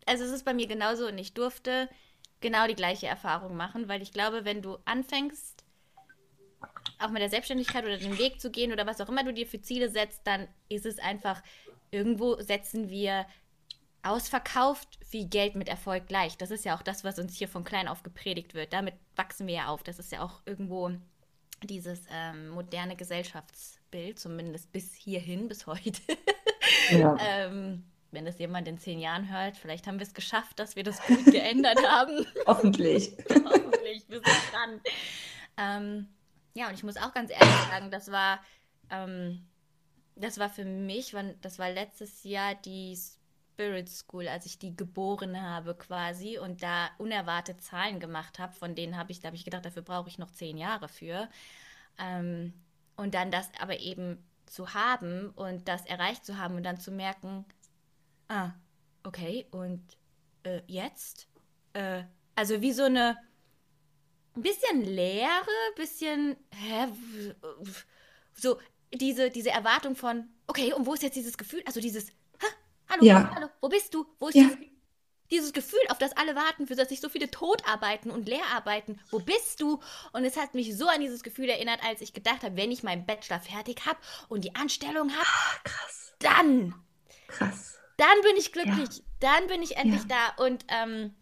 [0.06, 1.88] also es ist bei mir genauso und ich durfte
[2.40, 5.64] genau die gleiche Erfahrung machen, weil ich glaube, wenn du anfängst,
[6.98, 9.46] auch mit der Selbstständigkeit oder den Weg zu gehen oder was auch immer du dir
[9.46, 11.42] für Ziele setzt, dann ist es einfach,
[11.90, 13.26] irgendwo setzen wir
[14.04, 16.36] ausverkauft wie Geld mit Erfolg gleich.
[16.36, 18.72] Das ist ja auch das, was uns hier von klein auf gepredigt wird.
[18.72, 19.82] Damit wachsen wir ja auf.
[19.82, 20.90] Das ist ja auch irgendwo
[21.62, 25.92] dieses ähm, moderne Gesellschaftsbild, zumindest bis hierhin, bis heute.
[26.90, 27.16] Ja.
[27.20, 30.84] ähm, wenn das jemand in zehn Jahren hört, vielleicht haben wir es geschafft, dass wir
[30.84, 32.24] das gut geändert haben.
[32.46, 33.12] Hoffentlich.
[33.28, 34.80] Hoffentlich, wir sind dran.
[35.56, 36.08] Ähm,
[36.54, 38.40] ja, und ich muss auch ganz ehrlich sagen, das war,
[38.90, 39.44] ähm,
[40.14, 42.96] das war für mich, das war letztes Jahr die
[43.54, 48.74] Spirit School, als ich die geboren habe quasi und da unerwartet Zahlen gemacht habe, von
[48.74, 51.28] denen habe ich, da habe ich gedacht, dafür brauche ich noch zehn Jahre für.
[51.98, 52.52] Ähm,
[52.96, 56.90] und dann das aber eben zu haben und das erreicht zu haben und dann zu
[56.90, 57.44] merken,
[58.28, 58.50] ah,
[59.04, 59.82] okay, und
[60.42, 61.28] äh, jetzt?
[61.72, 62.02] Äh,
[62.34, 63.16] also wie so eine
[64.36, 66.88] ein bisschen Leere, bisschen, hä,
[68.34, 68.58] so
[68.92, 72.10] diese, diese Erwartung von, okay, und wo ist jetzt dieses Gefühl, also dieses,
[72.94, 73.30] Hallo, ja.
[73.34, 74.06] hallo, wo bist du?
[74.20, 74.44] Wo ist ja.
[74.44, 74.58] dieses,
[75.30, 79.00] dieses, Gefühl, auf das alle warten, für das sich so viele totarbeiten und leer arbeiten?
[79.10, 79.80] Wo bist du?
[80.12, 82.84] Und es hat mich so an dieses Gefühl erinnert, als ich gedacht habe, wenn ich
[82.84, 86.14] meinen Bachelor fertig habe und die Anstellung habe, ah, krass.
[86.20, 86.74] dann.
[87.26, 87.78] Krass.
[87.96, 88.98] Dann bin ich glücklich.
[88.98, 89.04] Ja.
[89.20, 90.44] Dann bin ich endlich da.
[90.44, 91.14] Und ähm,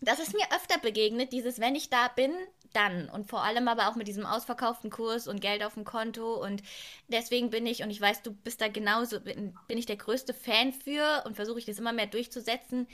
[0.00, 2.32] das ist mir öfter begegnet, dieses, wenn ich da bin,
[2.72, 3.08] dann.
[3.08, 6.34] Und vor allem aber auch mit diesem ausverkauften Kurs und Geld auf dem Konto.
[6.34, 6.62] Und
[7.08, 10.34] deswegen bin ich, und ich weiß, du bist da genauso, bin, bin ich der größte
[10.34, 12.86] Fan für und versuche ich das immer mehr durchzusetzen.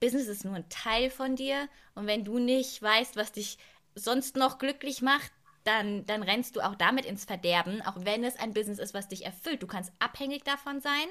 [0.00, 1.68] Business ist nur ein Teil von dir.
[1.94, 3.58] Und wenn du nicht weißt, was dich
[3.94, 5.32] sonst noch glücklich macht,
[5.64, 9.08] dann, dann rennst du auch damit ins Verderben, auch wenn es ein Business ist, was
[9.08, 9.62] dich erfüllt.
[9.62, 11.06] Du kannst abhängig davon sein.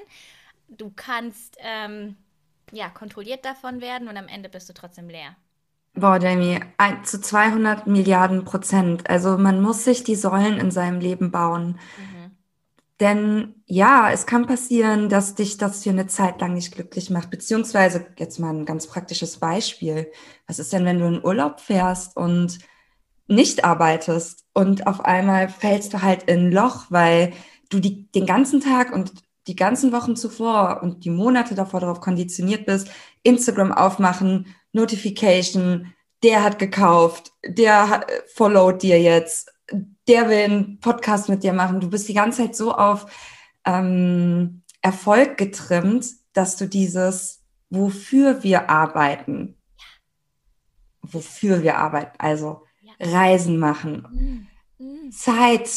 [0.68, 2.16] Du kannst ähm,
[2.72, 5.36] ja kontrolliert davon werden und am Ende bist du trotzdem leer.
[5.94, 9.08] Boah, Jamie, ein, zu 200 Milliarden Prozent.
[9.10, 11.78] Also man muss sich die Säulen in seinem Leben bauen.
[11.98, 12.18] Mhm.
[13.00, 17.30] Denn ja, es kann passieren, dass dich das für eine Zeit lang nicht glücklich macht.
[17.30, 20.10] Beziehungsweise, jetzt mal ein ganz praktisches Beispiel.
[20.46, 22.58] Was ist denn, wenn du in Urlaub fährst und
[23.28, 27.32] nicht arbeitest und auf einmal fällst du halt in ein Loch, weil
[27.70, 29.12] du die, den ganzen Tag und
[29.46, 32.90] die ganzen Wochen zuvor und die Monate davor darauf konditioniert bist,
[33.22, 39.52] Instagram aufmachen, Notification, der hat gekauft, der hat, followt dir jetzt,
[40.08, 41.80] der will einen Podcast mit dir machen.
[41.80, 43.06] Du bist die ganze Zeit so auf
[43.64, 49.56] ähm, Erfolg getrimmt, dass du dieses, wofür wir arbeiten,
[51.02, 52.92] wofür wir arbeiten, also ja.
[53.00, 54.46] Reisen machen, mhm.
[54.78, 55.10] Mhm.
[55.10, 55.68] Zeit,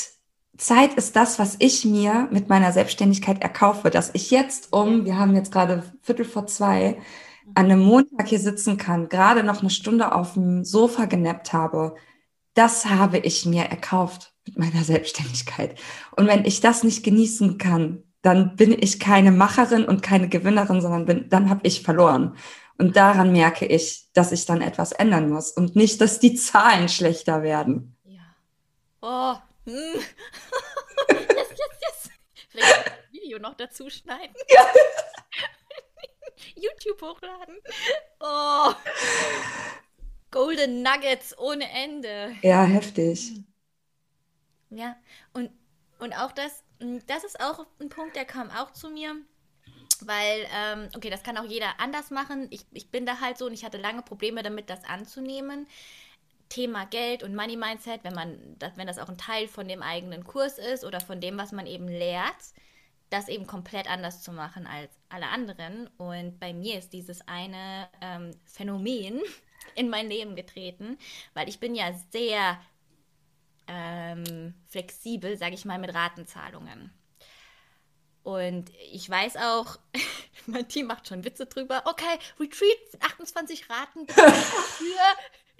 [0.57, 5.17] Zeit ist das, was ich mir mit meiner Selbstständigkeit erkaufe, dass ich jetzt um, wir
[5.17, 6.97] haben jetzt gerade Viertel vor zwei,
[7.55, 11.95] an einem Montag hier sitzen kann, gerade noch eine Stunde auf dem Sofa genappt habe,
[12.53, 15.79] das habe ich mir erkauft mit meiner Selbstständigkeit.
[16.15, 20.81] Und wenn ich das nicht genießen kann, dann bin ich keine Macherin und keine Gewinnerin,
[20.81, 22.35] sondern bin, dann habe ich verloren.
[22.77, 26.89] Und daran merke ich, dass ich dann etwas ändern muss und nicht, dass die Zahlen
[26.89, 27.95] schlechter werden.
[28.03, 28.21] Ja.
[29.01, 29.35] Oh.
[29.65, 29.99] Hm.
[31.09, 32.09] yes, yes, yes.
[32.49, 34.35] Vielleicht das Video noch dazu schneiden.
[34.49, 34.65] Ja.
[36.61, 37.57] YouTube hochladen.
[38.23, 38.73] Oh.
[40.29, 42.35] Golden Nuggets ohne Ende.
[42.43, 43.33] Ja, heftig.
[44.69, 44.95] Ja,
[45.33, 45.49] und,
[45.99, 46.63] und auch das,
[47.07, 49.15] das ist auch ein Punkt, der kam auch zu mir.
[50.01, 52.47] Weil, ähm, okay, das kann auch jeder anders machen.
[52.49, 55.67] Ich, ich bin da halt so und ich hatte lange Probleme damit, das anzunehmen.
[56.49, 60.23] Thema Geld und Money Mindset, wenn man, wenn das auch ein Teil von dem eigenen
[60.23, 62.35] Kurs ist oder von dem, was man eben lehrt,
[63.11, 65.87] das eben komplett anders zu machen als alle anderen.
[65.97, 69.21] Und bei mir ist dieses eine ähm, Phänomen
[69.75, 70.97] in mein Leben getreten,
[71.33, 72.59] weil ich bin ja sehr
[73.67, 76.91] ähm, flexibel, sage ich mal, mit Ratenzahlungen.
[78.23, 79.77] Und ich weiß auch,
[80.45, 81.83] mein Team macht schon Witze drüber.
[81.85, 85.01] Okay, Retreat 28 Raten für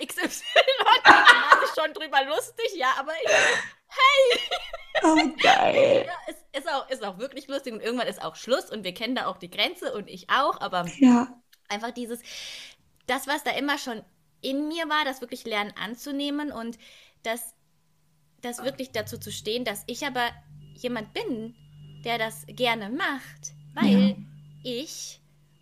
[0.06, 0.44] XY.
[1.04, 3.32] Da mache ich schon drüber lustig, ja, aber ich,
[3.88, 4.40] hey!
[5.04, 6.06] Oh, geil.
[6.06, 8.94] Ja, es ist auch, ist auch wirklich lustig und irgendwann ist auch Schluss und wir
[8.94, 11.28] kennen da auch die Grenze und ich auch, aber ja.
[11.70, 12.20] einfach dieses,
[13.08, 14.04] das, was da immer schon
[14.42, 16.78] in mir war, das wirklich lernen anzunehmen und
[17.24, 17.54] das,
[18.42, 20.30] das wirklich dazu zu stehen, dass ich aber
[20.76, 21.56] jemand bin,
[22.04, 24.16] der das gerne macht, weil ja.
[24.64, 25.21] ich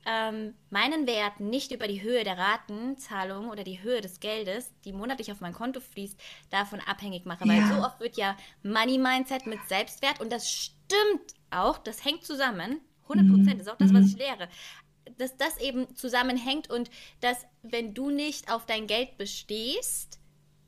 [0.09, 4.91] ähm, meinen Wert nicht über die Höhe der Ratenzahlung oder die Höhe des Geldes, die
[4.91, 6.19] monatlich auf mein Konto fließt,
[6.49, 7.45] davon abhängig mache.
[7.45, 7.53] Ja.
[7.53, 12.23] Weil so oft wird ja Money Mindset mit Selbstwert und das stimmt auch, das hängt
[12.23, 12.81] zusammen.
[13.03, 13.61] 100 Prozent mhm.
[13.61, 14.19] ist auch das, was ich mhm.
[14.19, 14.49] lehre.
[15.17, 16.89] Dass das eben zusammenhängt und
[17.21, 20.19] dass, wenn du nicht auf dein Geld bestehst,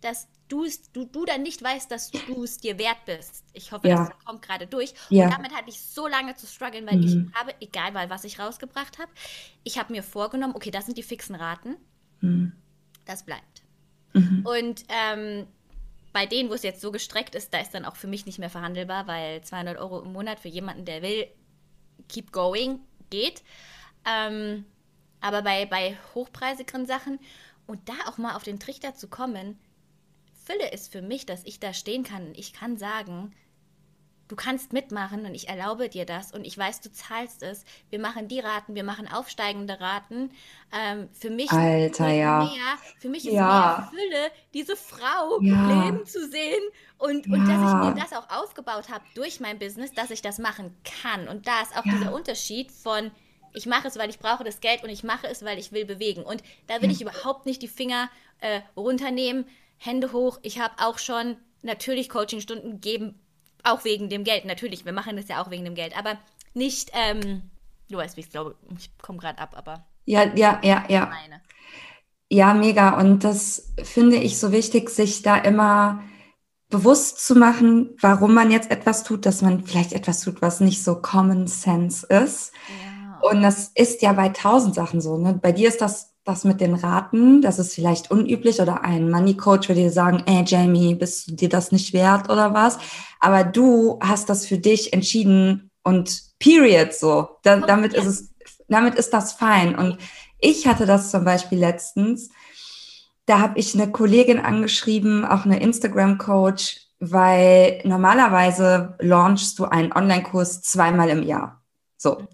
[0.01, 3.45] dass du, du, du dann nicht weißt, dass du es dir wert bist.
[3.53, 4.05] Ich hoffe, ja.
[4.05, 4.93] das kommt gerade durch.
[5.09, 5.25] Ja.
[5.25, 7.03] Und damit hatte ich so lange zu strugglen, weil mhm.
[7.03, 9.11] ich habe, egal weil was ich rausgebracht habe,
[9.63, 11.77] ich habe mir vorgenommen, okay, das sind die fixen Raten.
[12.19, 12.51] Mhm.
[13.05, 13.63] Das bleibt.
[14.13, 14.45] Mhm.
[14.45, 15.47] Und ähm,
[16.11, 18.39] bei denen, wo es jetzt so gestreckt ist, da ist dann auch für mich nicht
[18.39, 21.27] mehr verhandelbar, weil 200 Euro im Monat für jemanden, der will,
[22.09, 23.43] keep going, geht.
[24.05, 24.65] Ähm,
[25.21, 27.19] aber bei, bei hochpreisigeren Sachen
[27.67, 29.57] und da auch mal auf den Trichter zu kommen,
[30.43, 33.33] Fülle ist für mich, dass ich da stehen kann und ich kann sagen,
[34.31, 37.65] du kannst mitmachen und ich erlaube dir das und ich weiß, du zahlst es.
[37.89, 40.31] Wir machen die Raten, wir machen aufsteigende Raten.
[40.71, 42.39] Ähm, für mich Alter, ist ja.
[42.39, 43.89] mehr, für mich ist ja.
[43.89, 45.83] mehr Fülle, diese Frau ja.
[45.83, 46.63] leben zu sehen
[46.97, 47.33] und, ja.
[47.33, 50.75] und dass ich mir das auch aufgebaut habe durch mein Business, dass ich das machen
[51.03, 51.27] kann.
[51.27, 53.11] Und da ist auch dieser Unterschied von
[53.53, 55.83] ich mache es, weil ich brauche das Geld und ich mache es, weil ich will
[55.83, 56.23] bewegen.
[56.23, 59.45] Und da will ich überhaupt nicht die Finger äh, runternehmen.
[59.83, 60.37] Hände hoch.
[60.43, 63.19] Ich habe auch schon natürlich Coachingstunden gegeben,
[63.63, 64.45] auch wegen dem Geld.
[64.45, 66.19] Natürlich, wir machen das ja auch wegen dem Geld, aber
[66.53, 67.49] nicht, ähm,
[67.89, 69.83] du weißt, wie ich glaube, ich komme gerade ab, aber.
[70.05, 71.07] Ja, ja, ja, ja.
[71.07, 71.41] Meine.
[72.29, 72.99] Ja, mega.
[72.99, 76.03] Und das finde ich so wichtig, sich da immer
[76.69, 80.83] bewusst zu machen, warum man jetzt etwas tut, dass man vielleicht etwas tut, was nicht
[80.83, 82.53] so Common Sense ist.
[82.83, 83.29] Ja.
[83.29, 85.17] Und das ist ja bei tausend Sachen so.
[85.17, 85.33] Ne?
[85.33, 89.35] Bei dir ist das das mit den Raten, das ist vielleicht unüblich oder ein Money
[89.35, 92.77] Coach würde dir sagen, ey Jamie, bist du dir das nicht wert oder was?
[93.19, 97.37] Aber du hast das für dich entschieden und period so.
[97.41, 98.29] Da, damit ist es,
[98.67, 99.75] damit ist das fein.
[99.75, 99.97] Und
[100.39, 102.29] ich hatte das zum Beispiel letztens.
[103.25, 110.61] Da habe ich eine Kollegin angeschrieben, auch eine Instagram-Coach, weil normalerweise launchst du einen Online-Kurs
[110.61, 111.63] zweimal im Jahr.
[111.97, 112.19] So.
[112.19, 112.27] Mhm.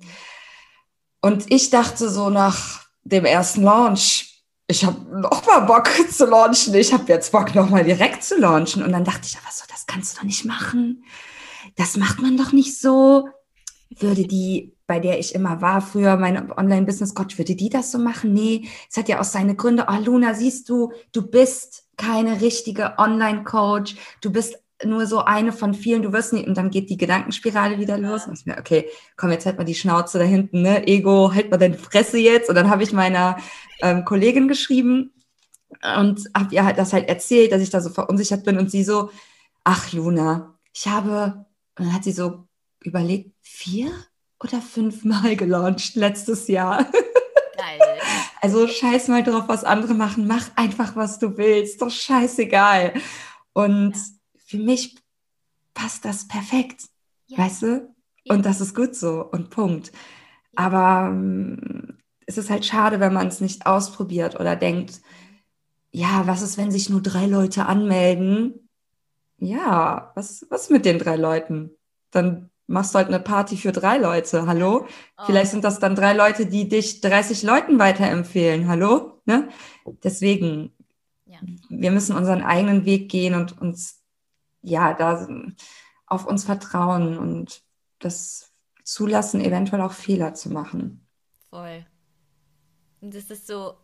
[1.21, 6.73] Und ich dachte so nach dem ersten Launch, ich habe noch mal Bock zu launchen.
[6.73, 8.83] Ich habe jetzt Bock, noch mal direkt zu launchen.
[8.83, 11.03] Und dann dachte ich, aber so, das kannst du doch nicht machen.
[11.75, 13.29] Das macht man doch nicht so.
[13.89, 17.97] Würde die, bei der ich immer war, früher meine Online-Business, Gott, würde die das so
[17.97, 18.33] machen?
[18.33, 19.87] Nee, es hat ja auch seine Gründe.
[19.89, 23.95] Oh, Luna, siehst du, du bist keine richtige Online-Coach.
[24.21, 27.79] Du bist nur so eine von vielen, du wirst nicht, und dann geht die Gedankenspirale
[27.79, 28.27] wieder los.
[28.27, 30.87] Und ich mir, okay, komm, jetzt halt mal die Schnauze da hinten, ne?
[30.87, 32.49] Ego, halt mal deine Fresse jetzt.
[32.49, 33.37] Und dann habe ich meiner
[33.81, 35.11] ähm, Kollegin geschrieben
[35.97, 38.83] und habe ihr halt das halt erzählt, dass ich da so verunsichert bin und sie
[38.83, 39.09] so,
[39.63, 41.45] ach Luna, ich habe,
[41.77, 42.47] und dann hat sie so
[42.83, 43.91] überlegt, vier
[44.41, 46.83] oder fünfmal gelauncht letztes Jahr.
[47.57, 47.79] Geil.
[48.39, 50.27] Also scheiß mal drauf, was andere machen.
[50.27, 51.81] Mach einfach, was du willst.
[51.81, 52.93] Doch scheißegal.
[53.53, 54.16] Und ja.
[54.47, 54.95] Für mich
[55.73, 56.85] passt das perfekt.
[57.27, 57.39] Ja.
[57.39, 57.93] Weißt du?
[58.23, 58.33] Ja.
[58.33, 59.23] Und das ist gut so.
[59.23, 59.91] Und Punkt.
[60.55, 65.01] Aber ähm, es ist halt schade, wenn man es nicht ausprobiert oder denkt,
[65.91, 68.69] ja, was ist, wenn sich nur drei Leute anmelden?
[69.37, 71.71] Ja, was, was mit den drei Leuten?
[72.11, 74.87] Dann machst du halt eine Party für drei Leute, hallo?
[75.17, 75.23] Oh.
[75.25, 79.21] Vielleicht sind das dann drei Leute, die dich 30 Leuten weiterempfehlen, hallo?
[79.25, 79.49] Ne?
[80.03, 80.73] Deswegen,
[81.25, 81.37] ja.
[81.69, 84.03] wir müssen unseren eigenen Weg gehen und uns,
[84.67, 85.27] ja, da
[86.05, 87.61] auf uns vertrauen und
[87.99, 88.51] das
[88.83, 91.05] zulassen, eventuell auch Fehler zu machen.
[91.49, 91.85] Voll.
[93.01, 93.75] Und das ist so,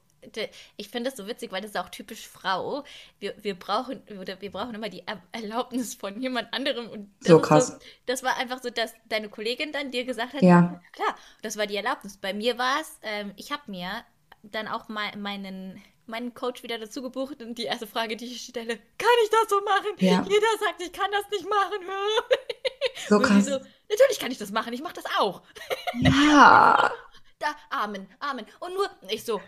[0.78, 2.84] ich finde das so witzig, weil das ist auch typisch Frau.
[3.20, 6.90] Wir, wir brauchen oder wir brauchen immer die Erlaubnis von jemand anderem.
[6.90, 7.68] Und so krass.
[7.68, 10.82] So, das war einfach so, dass deine Kollegin dann dir gesagt hat, ja.
[10.94, 12.18] klar, das war die Erlaubnis.
[12.18, 14.04] Bei mir war es, ähm, ich habe mir
[14.44, 18.42] dann auch mal meinen meinen Coach wieder dazu gebucht und die erste Frage, die ich
[18.44, 19.96] stelle, kann ich das so machen?
[20.00, 20.26] Ja.
[20.28, 21.80] Jeder sagt, ich kann das nicht machen.
[23.10, 23.46] So krass.
[23.46, 23.52] So,
[23.90, 25.42] natürlich kann ich das machen, ich mache das auch.
[26.00, 26.92] Ja.
[27.40, 28.46] da, Amen, Amen.
[28.60, 29.42] Und nur, ich so,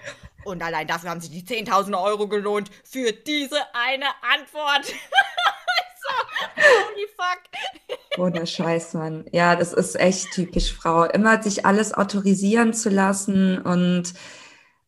[0.43, 4.85] und allein dafür haben sich die 10.000 Euro gelohnt für diese eine Antwort.
[6.01, 6.13] so,
[6.57, 8.19] holy fuck.
[8.19, 9.25] Ohne Scheiß, Mann.
[9.31, 11.03] Ja, das ist echt typisch Frau.
[11.05, 14.13] Immer sich alles autorisieren zu lassen und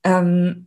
[0.03, 0.66] ähm,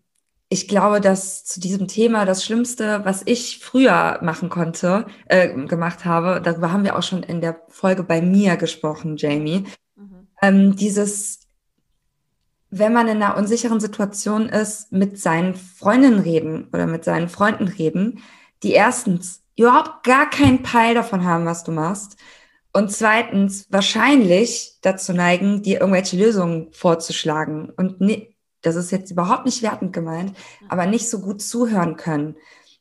[0.53, 6.05] ich glaube, dass zu diesem Thema das Schlimmste, was ich früher machen konnte, äh, gemacht
[6.05, 10.27] habe, darüber haben wir auch schon in der Folge bei mir gesprochen, Jamie, mhm.
[10.43, 11.41] ähm, dieses
[12.71, 17.67] wenn man in einer unsicheren Situation ist, mit seinen Freundinnen reden oder mit seinen Freunden
[17.67, 18.21] reden,
[18.63, 22.17] die erstens überhaupt gar keinen Peil davon haben, was du machst.
[22.73, 27.71] Und zweitens wahrscheinlich dazu neigen, dir irgendwelche Lösungen vorzuschlagen.
[27.77, 28.29] Und ne,
[28.63, 30.37] das ist jetzt überhaupt nicht wertend gemeint,
[30.69, 32.37] aber nicht so gut zuhören können.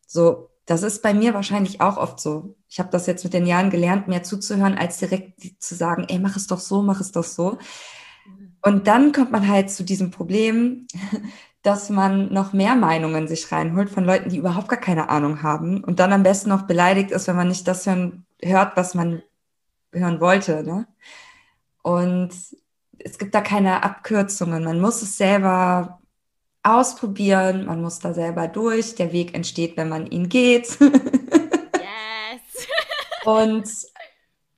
[0.05, 2.55] So, das ist bei mir wahrscheinlich auch oft so.
[2.67, 6.19] Ich habe das jetzt mit den Jahren gelernt, mehr zuzuhören, als direkt zu sagen, ey,
[6.19, 7.57] mach es doch so, mach es doch so.
[8.61, 10.85] Und dann kommt man halt zu diesem Problem,
[11.63, 15.83] dass man noch mehr Meinungen sich reinholt von Leuten, die überhaupt gar keine Ahnung haben
[15.83, 19.21] und dann am besten noch beleidigt ist, wenn man nicht das hören, hört, was man
[19.91, 20.63] hören wollte.
[20.63, 20.87] Ne?
[21.81, 22.31] Und
[23.03, 24.63] es gibt da keine Abkürzungen.
[24.63, 25.99] Man muss es selber
[26.63, 28.95] ausprobieren, man muss da selber durch.
[28.95, 30.79] Der Weg entsteht, wenn man ihn geht.
[30.81, 32.67] yes.
[33.25, 33.67] und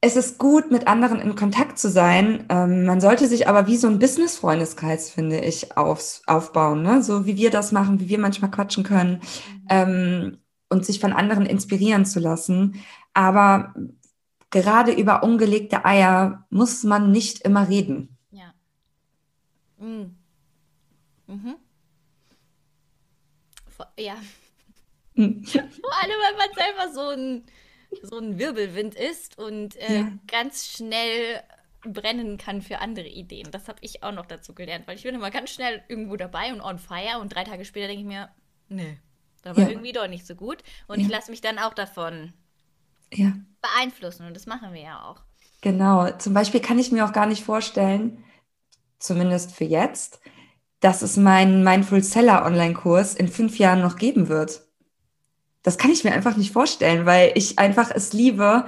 [0.03, 2.45] es ist gut, mit anderen in Kontakt zu sein.
[2.49, 6.81] Ähm, man sollte sich aber wie so ein Business-Freundeskreis, finde ich, aufs, aufbauen.
[6.81, 7.03] Ne?
[7.03, 9.67] So wie wir das machen, wie wir manchmal quatschen können mhm.
[9.69, 10.37] ähm,
[10.69, 12.81] und sich von anderen inspirieren zu lassen.
[13.13, 13.75] Aber
[14.49, 18.10] gerade über ungelegte Eier muss man nicht immer reden.
[19.81, 19.87] Ja.
[19.87, 20.15] Mhm.
[21.27, 21.55] Mhm.
[23.97, 24.15] Ja.
[25.15, 25.43] Mhm.
[25.45, 27.43] Vor allem, weil man selber so ein
[28.01, 30.11] so ein Wirbelwind ist und äh, ja.
[30.27, 31.41] ganz schnell
[31.83, 33.49] brennen kann für andere Ideen.
[33.51, 36.53] Das habe ich auch noch dazu gelernt, weil ich bin immer ganz schnell irgendwo dabei
[36.53, 38.29] und on fire und drei Tage später denke ich mir,
[38.69, 38.97] nee,
[39.41, 39.69] da war ja.
[39.69, 40.63] irgendwie doch nicht so gut.
[40.87, 41.05] Und ja.
[41.05, 42.33] ich lasse mich dann auch davon
[43.11, 43.33] ja.
[43.61, 45.21] beeinflussen und das machen wir ja auch.
[45.61, 48.23] Genau, zum Beispiel kann ich mir auch gar nicht vorstellen,
[49.01, 50.19] zumindest für jetzt,
[50.79, 54.61] dass es meinen Mindful Seller Online-Kurs in fünf Jahren noch geben wird
[55.63, 58.65] das kann ich mir einfach nicht vorstellen, weil ich einfach es liebe,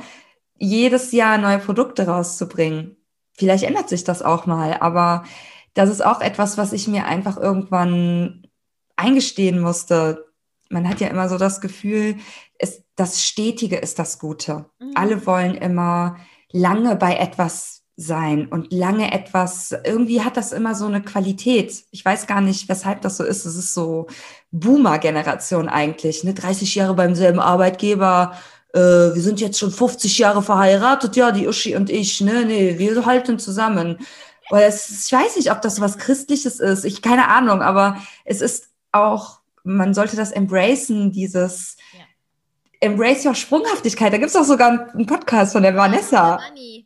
[0.57, 2.97] jedes Jahr neue Produkte rauszubringen.
[3.35, 5.23] Vielleicht ändert sich das auch mal, aber
[5.73, 8.47] das ist auch etwas, was ich mir einfach irgendwann
[8.95, 10.25] eingestehen musste.
[10.69, 12.17] Man hat ja immer so das Gefühl,
[12.59, 14.65] es, das Stetige ist das Gute.
[14.79, 14.91] Mhm.
[14.93, 16.17] Alle wollen immer
[16.51, 21.83] lange bei etwas sein und lange etwas, irgendwie hat das immer so eine Qualität.
[21.91, 23.45] Ich weiß gar nicht, weshalb das so ist.
[23.45, 24.07] Es ist so
[24.51, 26.33] Boomer-Generation eigentlich, ne?
[26.33, 28.35] 30 Jahre beim selben Arbeitgeber,
[28.73, 32.45] äh, wir sind jetzt schon 50 Jahre verheiratet, ja, die Uschi und ich, ne?
[32.45, 33.99] Nee, wir halten zusammen.
[34.49, 38.41] Weil es, ich weiß nicht, ob das was Christliches ist, ich keine Ahnung, aber es
[38.41, 41.99] ist auch, man sollte das embracen, dieses ja.
[42.83, 44.11] Embrace Your Sprunghaftigkeit.
[44.11, 46.39] Da gibt es auch sogar einen Podcast von der Vanessa.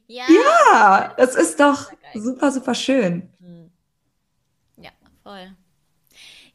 [0.07, 3.29] Ja, ja das ist doch super, super schön.
[3.39, 3.71] Hm.
[4.77, 4.91] Ja,
[5.23, 5.55] voll.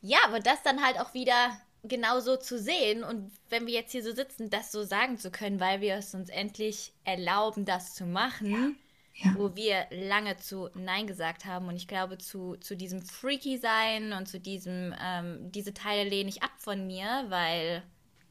[0.00, 3.90] Ja, aber das dann halt auch wieder genau so zu sehen und wenn wir jetzt
[3.90, 7.94] hier so sitzen, das so sagen zu können, weil wir es uns endlich erlauben, das
[7.94, 8.76] zu machen,
[9.14, 9.24] ja.
[9.24, 9.34] Ja.
[9.36, 14.12] wo wir lange zu Nein gesagt haben und ich glaube zu, zu diesem Freaky sein
[14.12, 17.82] und zu diesem, ähm, diese Teile lehne ich ab von mir, weil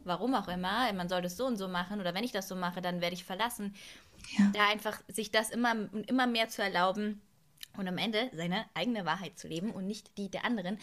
[0.04, 2.56] warum auch immer, man soll das so und so machen oder wenn ich das so
[2.56, 3.76] mache, dann werde ich verlassen.
[4.38, 4.52] Ja.
[4.54, 7.22] Da einfach sich das immer, immer mehr zu erlauben
[7.78, 10.78] und am Ende seine eigene Wahrheit zu leben und nicht die der anderen,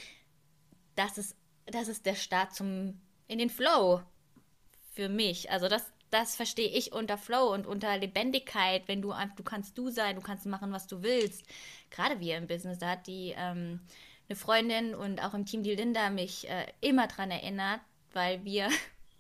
[0.95, 4.03] das ist das ist der Start zum in den Flow
[4.95, 5.51] für mich.
[5.51, 9.91] Also das das verstehe ich unter Flow und unter Lebendigkeit, wenn du du kannst du
[9.91, 11.45] sein, du kannst machen, was du willst.
[11.91, 13.81] Gerade wir im Business, da hat die ähm,
[14.29, 17.81] eine Freundin und auch im Team die Linda mich äh, immer dran erinnert,
[18.13, 18.69] weil wir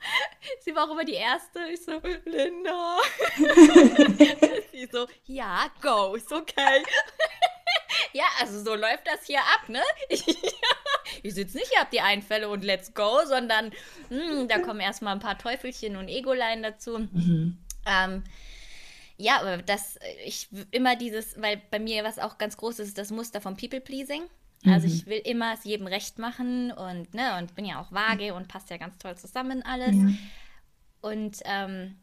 [0.61, 1.61] Sie war auch immer die Erste.
[1.73, 2.99] Ich so, Linda.
[4.73, 6.83] Sie so, ja, go, ist okay.
[8.13, 9.83] ja, also so läuft das hier ab, ne?
[11.23, 13.73] ich sitze nicht, ihr habt die Einfälle und let's go, sondern
[14.11, 16.99] mh, hm, da kommen erstmal ein paar Teufelchen und Egolein dazu.
[16.99, 17.59] Mhm.
[17.87, 18.25] Ähm,
[19.17, 23.11] ja, aber das, ich immer dieses, weil bei mir was auch ganz groß ist, das
[23.11, 24.23] Muster vom People-Pleasing.
[24.65, 24.93] Also mhm.
[24.93, 28.49] ich will immer es jedem recht machen und ne und bin ja auch vage und
[28.49, 29.95] passt ja ganz toll zusammen alles.
[29.95, 30.09] Ja.
[31.01, 31.97] Und ähm,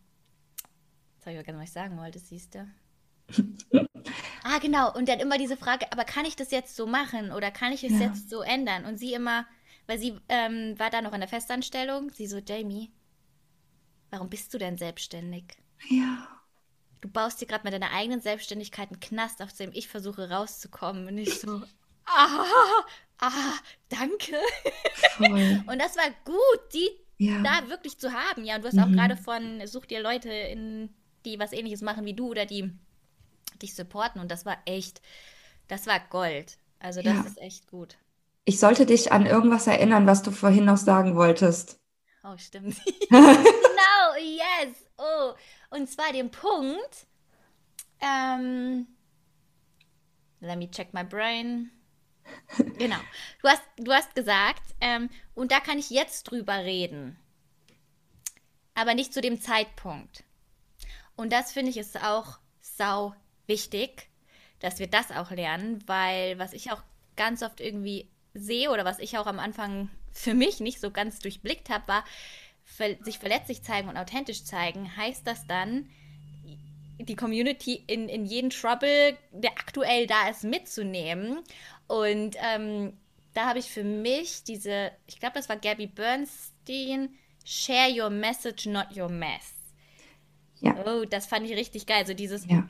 [1.15, 2.67] jetzt habe ich vergessen, was ich sagen wollte, siehst du.
[4.43, 4.93] ah, genau.
[4.93, 7.83] Und dann immer diese Frage, aber kann ich das jetzt so machen oder kann ich
[7.83, 8.07] es ja.
[8.07, 8.85] jetzt so ändern?
[8.85, 9.45] Und sie immer,
[9.87, 12.91] weil sie ähm, war da noch in der Festanstellung, sie so, Jamie,
[14.11, 15.57] warum bist du denn selbstständig?
[15.89, 16.27] Ja.
[17.01, 21.07] Du baust dir gerade mit deiner eigenen Selbstständigkeit einen Knast, auf dem ich versuche rauszukommen.
[21.07, 21.61] Und ich so,
[22.15, 22.85] ah,
[23.19, 23.53] ah,
[23.89, 24.35] danke.
[25.17, 25.63] Voll.
[25.67, 27.41] Und das war gut, die ja.
[27.41, 28.43] da wirklich zu haben.
[28.43, 28.83] Ja, und du hast mhm.
[28.83, 30.93] auch gerade von, such dir Leute, in,
[31.23, 32.71] die was ähnliches machen wie du oder die
[33.61, 34.21] dich supporten.
[34.21, 35.01] Und das war echt,
[35.67, 36.57] das war Gold.
[36.79, 37.21] Also das ja.
[37.21, 37.97] ist echt gut.
[38.43, 41.79] Ich sollte dich an irgendwas erinnern, was du vorhin noch sagen wolltest.
[42.23, 42.77] Oh, stimmt.
[43.09, 44.75] genau, yes.
[44.97, 45.33] Oh,
[45.69, 47.07] und zwar den Punkt.
[48.01, 48.87] Ähm,
[50.41, 51.71] let me check my brain.
[52.77, 52.97] Genau.
[53.41, 57.17] Du hast, du hast gesagt, ähm, und da kann ich jetzt drüber reden.
[58.73, 60.23] Aber nicht zu dem Zeitpunkt.
[61.15, 63.15] Und das finde ich ist auch sau
[63.47, 64.09] wichtig,
[64.59, 66.83] dass wir das auch lernen, weil was ich auch
[67.15, 71.19] ganz oft irgendwie sehe oder was ich auch am Anfang für mich nicht so ganz
[71.19, 72.03] durchblickt habe, war,
[73.01, 75.89] sich verletzlich zeigen und authentisch zeigen, heißt das dann,
[76.97, 81.43] die Community in, in jeden Trouble, der aktuell da ist, mitzunehmen.
[81.87, 82.93] Und ähm,
[83.33, 88.65] da habe ich für mich diese, ich glaube, das war Gabby Bernstein, Share Your Message,
[88.65, 89.53] Not Your Mess.
[90.61, 90.75] Ja.
[90.85, 91.99] Oh, das fand ich richtig geil.
[91.99, 92.67] Also dieses, ja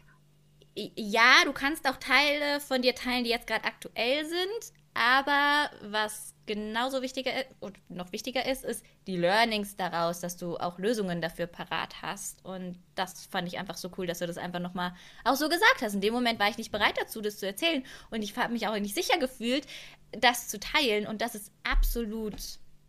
[0.76, 6.35] ja, du kannst auch Teile von dir teilen, die jetzt gerade aktuell sind, aber was
[6.46, 11.48] genauso wichtiger und noch wichtiger ist, ist die Learnings daraus, dass du auch Lösungen dafür
[11.48, 12.43] parat hast.
[12.46, 14.93] Und das fand ich einfach so cool, dass du das einfach nochmal
[15.24, 15.93] auch so gesagt hast.
[15.93, 17.84] In dem Moment war ich nicht bereit dazu, das zu erzählen.
[18.12, 19.66] Und ich habe mich auch nicht sicher gefühlt,
[20.12, 21.08] das zu teilen.
[21.08, 22.36] Und das ist absolut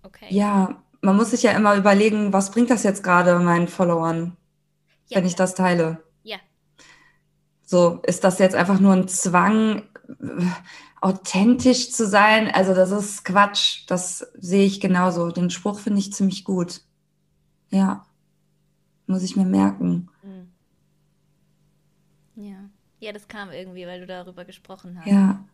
[0.03, 0.27] okay.
[0.31, 4.37] Ja, man muss sich ja immer überlegen, was bringt das jetzt gerade meinen Followern,
[5.09, 6.03] ja, wenn ich das teile.
[7.69, 9.83] So, ist das jetzt einfach nur ein Zwang,
[11.01, 12.51] authentisch zu sein?
[12.51, 13.85] Also, das ist Quatsch.
[13.87, 15.31] Das sehe ich genauso.
[15.31, 16.83] Den Spruch finde ich ziemlich gut.
[17.71, 18.07] Ja.
[19.07, 20.09] Muss ich mir merken.
[20.23, 20.49] Mhm.
[22.37, 22.71] Ja.
[22.99, 25.07] Ja, das kam irgendwie, weil du darüber gesprochen hast.
[25.07, 25.45] Ja.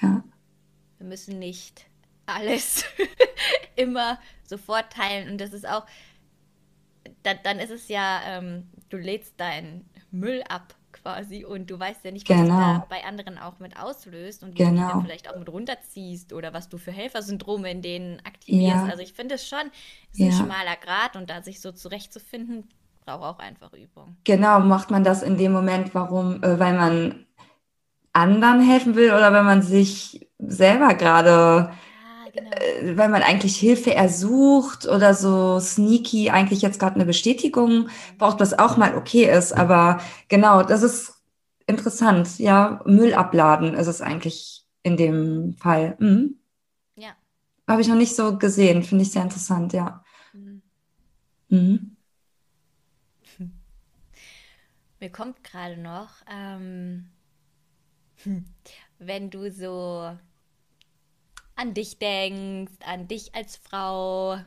[0.00, 0.24] Ja.
[0.98, 1.86] Wir müssen nicht
[2.26, 2.84] alles
[3.76, 5.30] immer sofort teilen.
[5.30, 5.86] Und das ist auch,
[7.22, 12.04] da, dann ist es ja, ähm, du lädst deinen Müll ab quasi und du weißt
[12.04, 12.54] ja nicht, was genau.
[12.54, 14.86] du da bei anderen auch mit auslöst und wie genau.
[14.86, 18.84] du dann vielleicht auch mit runterziehst oder was du für Helfersyndrome in denen aktivierst.
[18.84, 18.90] Ja.
[18.90, 19.70] Also ich finde es schon,
[20.12, 20.26] ist ja.
[20.26, 22.68] ein schmaler Grad und da sich so zurechtzufinden,
[23.04, 24.16] braucht auch einfach Übung.
[24.24, 27.26] Genau, macht man das in dem Moment, warum, äh, weil man
[28.12, 31.70] anderen helfen will oder wenn man sich selber gerade
[32.36, 32.50] genau.
[32.50, 38.40] Äh, weil man eigentlich Hilfe ersucht oder so sneaky eigentlich jetzt gerade eine Bestätigung braucht,
[38.40, 39.52] was auch mal okay ist.
[39.52, 41.14] Aber genau, das ist
[41.66, 42.38] interessant.
[42.38, 45.96] Ja, Müll abladen ist es eigentlich in dem Fall.
[45.98, 46.36] Mhm.
[46.96, 47.16] Ja.
[47.66, 48.82] Habe ich noch nicht so gesehen.
[48.82, 50.04] Finde ich sehr interessant, ja.
[50.32, 50.62] Mhm.
[51.48, 51.96] Mhm.
[55.00, 57.10] Mir kommt gerade noch, ähm,
[58.98, 60.16] wenn du so
[61.56, 64.38] an dich denkst, an dich als Frau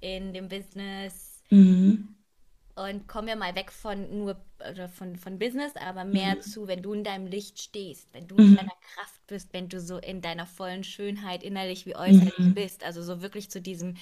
[0.00, 1.42] in dem Business.
[1.50, 2.16] Mhm.
[2.76, 6.40] und kommen wir mal weg von nur oder von, von Business, aber mehr mhm.
[6.40, 8.40] zu, wenn du in deinem Licht stehst, wenn du mhm.
[8.40, 12.54] in deiner Kraft bist, wenn du so in deiner vollen Schönheit innerlich wie äußerlich mhm.
[12.54, 13.96] bist, also so wirklich zu diesem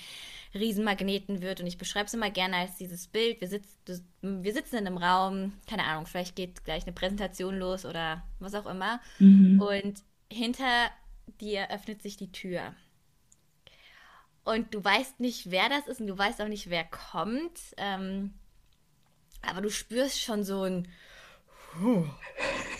[0.54, 1.60] Riesenmagneten wird.
[1.60, 3.40] Und ich beschreibe es immer gerne als dieses Bild.
[3.40, 3.76] Wir, sitz,
[4.22, 8.54] wir sitzen in einem Raum, keine Ahnung, vielleicht geht gleich eine Präsentation los oder was
[8.54, 9.00] auch immer.
[9.18, 9.60] Mhm.
[9.60, 10.90] Und hinter
[11.40, 12.74] dir öffnet sich die Tür
[14.44, 17.60] und du weißt nicht, wer das ist und du weißt auch nicht, wer kommt.
[17.76, 18.34] Ähm,
[19.42, 20.88] aber du spürst schon so ein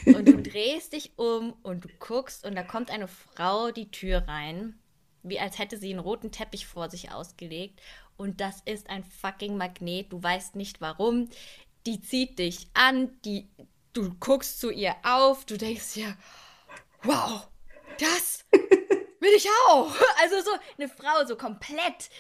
[0.05, 4.27] und du drehst dich um und du guckst und da kommt eine Frau die Tür
[4.27, 4.79] rein,
[5.23, 7.81] wie als hätte sie einen roten Teppich vor sich ausgelegt
[8.17, 10.13] und das ist ein fucking Magnet.
[10.13, 11.31] Du weißt nicht warum.
[11.87, 13.49] Die zieht dich an, die
[13.93, 16.17] du guckst zu ihr auf, du denkst ja,
[17.03, 17.49] wow,
[18.01, 18.45] das
[19.21, 19.95] will ich auch.
[20.23, 22.11] Also so eine Frau so komplett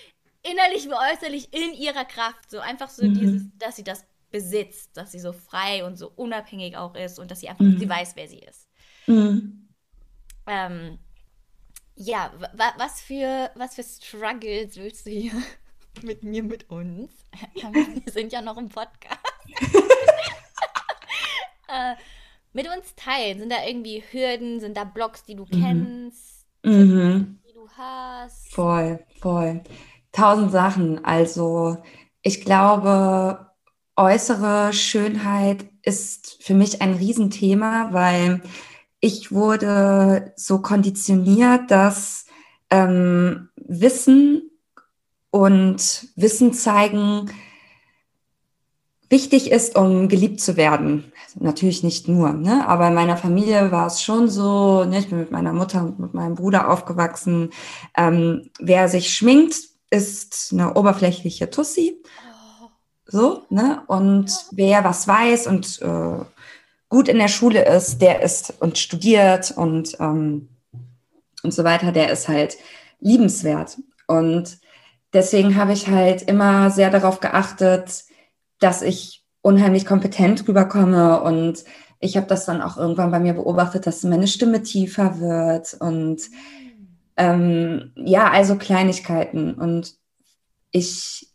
[0.42, 2.50] innerlich wie äußerlich in ihrer Kraft.
[2.50, 3.14] So einfach so mhm.
[3.14, 7.30] dieses, dass sie das besitzt, dass sie so frei und so unabhängig auch ist und
[7.30, 7.78] dass sie einfach, mhm.
[7.78, 8.68] sie weiß, wer sie ist.
[9.06, 9.68] Mhm.
[10.46, 10.98] Ähm,
[11.96, 12.32] ja,
[12.76, 15.32] was für, was für Struggles willst du hier
[16.02, 17.12] mit mir, mit uns?
[17.54, 19.20] Wir sind ja noch im Podcast.
[21.68, 21.94] äh,
[22.52, 23.38] mit uns teilen.
[23.38, 25.62] Sind da irgendwie Hürden, sind da Blogs, die du mhm.
[25.62, 26.46] kennst?
[26.62, 27.38] Mhm.
[27.48, 28.52] die du hast.
[28.52, 29.62] Voll, voll.
[30.12, 31.04] Tausend Sachen.
[31.04, 31.78] Also
[32.22, 33.50] ich glaube,
[33.96, 38.42] äußere Schönheit ist für mich ein Riesenthema, weil
[39.00, 42.26] ich wurde so konditioniert, dass
[42.70, 44.50] ähm, Wissen
[45.30, 47.30] und Wissen zeigen
[49.10, 51.12] wichtig ist, um geliebt zu werden.
[51.38, 52.66] Natürlich nicht nur, ne?
[52.66, 55.00] aber in meiner Familie war es schon so, ne?
[55.00, 57.50] ich bin mit meiner Mutter und mit meinem Bruder aufgewachsen.
[57.96, 59.56] Ähm, wer sich schminkt,
[59.90, 62.00] ist eine oberflächliche Tussi.
[63.06, 63.82] So, ne?
[63.88, 66.24] Und wer was weiß und äh,
[66.88, 70.48] gut in der Schule ist, der ist und studiert und, ähm,
[71.42, 72.56] und so weiter, der ist halt
[73.00, 73.78] liebenswert.
[74.06, 74.58] Und
[75.12, 78.04] deswegen habe ich halt immer sehr darauf geachtet,
[78.60, 81.64] dass ich unheimlich kompetent rüberkomme und
[81.98, 86.22] ich habe das dann auch irgendwann bei mir beobachtet, dass meine Stimme tiefer wird und
[87.16, 89.94] ähm, ja, also Kleinigkeiten und
[90.70, 91.28] ich,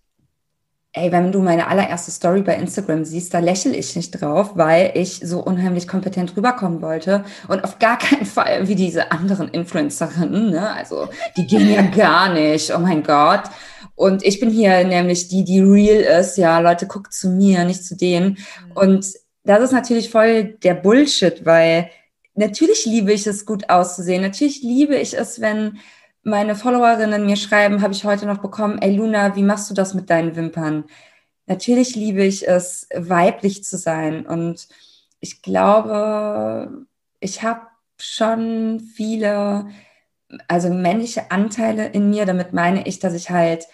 [0.93, 4.91] ey, wenn du meine allererste Story bei Instagram siehst, da lächle ich nicht drauf, weil
[4.95, 10.49] ich so unheimlich kompetent rüberkommen wollte und auf gar keinen Fall wie diese anderen Influencerinnen,
[10.49, 10.71] ne?
[10.71, 13.43] also die gehen ja gar nicht, oh mein Gott.
[13.95, 16.37] Und ich bin hier nämlich die, die real ist.
[16.37, 18.37] Ja, Leute, guckt zu mir, nicht zu denen.
[18.67, 18.71] Mhm.
[18.75, 21.89] Und das ist natürlich voll der Bullshit, weil
[22.33, 24.21] natürlich liebe ich es, gut auszusehen.
[24.21, 25.79] Natürlich liebe ich es, wenn
[26.23, 29.93] meine Followerinnen mir schreiben, habe ich heute noch bekommen, ey Luna, wie machst du das
[29.93, 30.85] mit deinen Wimpern?
[31.45, 34.25] Natürlich liebe ich es, weiblich zu sein.
[34.25, 34.67] Und
[35.19, 36.85] ich glaube,
[37.19, 37.61] ich habe
[37.97, 39.67] schon viele,
[40.47, 42.25] also männliche Anteile in mir.
[42.25, 43.67] Damit meine ich, dass ich halt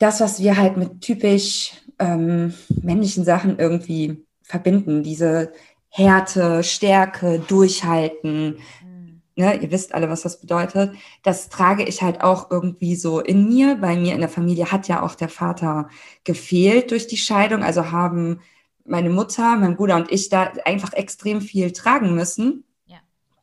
[0.00, 5.52] das, was wir halt mit typisch ähm, männlichen Sachen irgendwie verbinden, diese
[5.90, 8.58] Härte, Stärke, Durchhalten.
[8.82, 9.22] Mhm.
[9.36, 10.94] Ne, ihr wisst alle, was das bedeutet.
[11.22, 13.76] Das trage ich halt auch irgendwie so in mir.
[13.76, 15.88] Bei mir in der Familie hat ja auch der Vater
[16.24, 17.62] gefehlt durch die Scheidung.
[17.62, 18.40] Also haben
[18.86, 22.64] meine Mutter, mein Bruder und ich da einfach extrem viel tragen müssen.
[22.86, 22.98] Ja.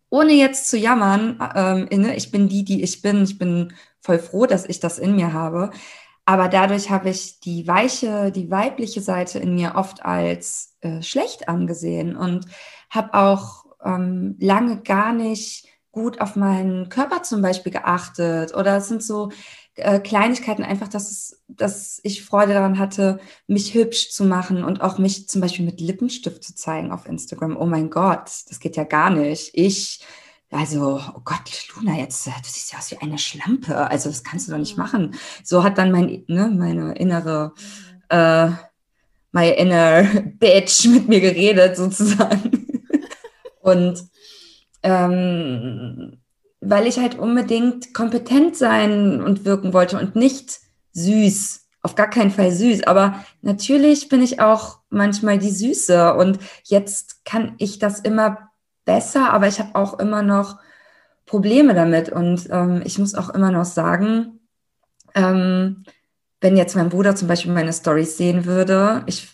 [0.10, 3.24] Ohne jetzt zu jammern, ähm, ich bin die, die ich bin.
[3.24, 5.70] Ich bin voll froh, dass ich das in mir habe.
[6.28, 11.48] Aber dadurch habe ich die weiche, die weibliche Seite in mir oft als äh, schlecht
[11.48, 12.48] angesehen und
[12.90, 18.54] habe auch ähm, lange gar nicht gut auf meinen Körper zum Beispiel geachtet.
[18.54, 19.32] Oder es sind so
[19.76, 24.82] äh, Kleinigkeiten einfach, dass, es, dass ich Freude daran hatte, mich hübsch zu machen und
[24.82, 27.56] auch mich zum Beispiel mit Lippenstift zu zeigen auf Instagram.
[27.56, 29.52] Oh mein Gott, das geht ja gar nicht.
[29.54, 30.06] Ich
[30.52, 33.76] also, oh Gott, Luna, jetzt, äh, du siehst ja aus wie eine Schlampe.
[33.90, 35.16] Also, das kannst du doch nicht machen.
[35.44, 37.54] So hat dann mein, ne, meine innere,
[38.10, 38.50] äh,
[39.32, 40.04] my inner
[40.40, 42.68] bitch mit mir geredet, sozusagen.
[43.62, 44.02] Und
[44.84, 46.20] ähm,
[46.62, 50.60] weil ich halt unbedingt kompetent sein und wirken wollte und nicht
[50.94, 51.68] süß.
[51.82, 52.84] Auf gar keinen Fall süß.
[52.84, 56.16] Aber natürlich bin ich auch manchmal die Süße.
[56.16, 58.50] Und jetzt kann ich das immer
[58.88, 60.58] besser, aber ich habe auch immer noch
[61.28, 62.10] Probleme damit.
[62.10, 64.40] Und ähm, ich muss auch immer noch sagen,
[65.14, 65.84] ähm,
[66.42, 69.28] wenn jetzt mein Bruder zum Beispiel meine Stories sehen würde, ich,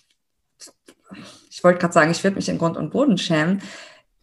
[1.49, 3.61] ich wollte gerade sagen, ich würde mich in Grund und Boden schämen.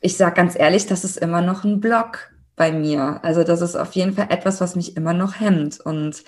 [0.01, 3.21] Ich sage ganz ehrlich, das ist immer noch ein Block bei mir.
[3.23, 5.81] Also das ist auf jeden Fall etwas, was mich immer noch hemmt.
[5.81, 6.25] Und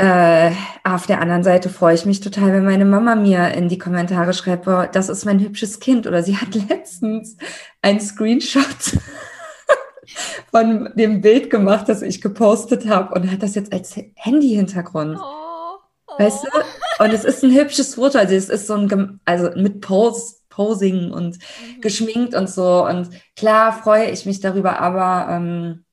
[0.00, 3.76] äh, auf der anderen Seite freue ich mich total, wenn meine Mama mir in die
[3.76, 6.06] Kommentare schreibt, boah, das ist mein hübsches Kind.
[6.06, 7.36] Oder sie hat letztens
[7.82, 8.64] einen Screenshot
[10.50, 15.18] von dem Bild gemacht, das ich gepostet habe und hat das jetzt als Handy-Hintergrund.
[15.20, 15.76] Oh,
[16.06, 16.18] oh.
[16.18, 17.04] Weißt du?
[17.04, 18.18] Und es ist ein hübsches Foto.
[18.18, 21.80] Also es ist so ein, also mit Pose, Posing und mhm.
[21.82, 22.86] geschminkt und so.
[22.86, 25.84] Und klar freue ich mich darüber, aber ähm,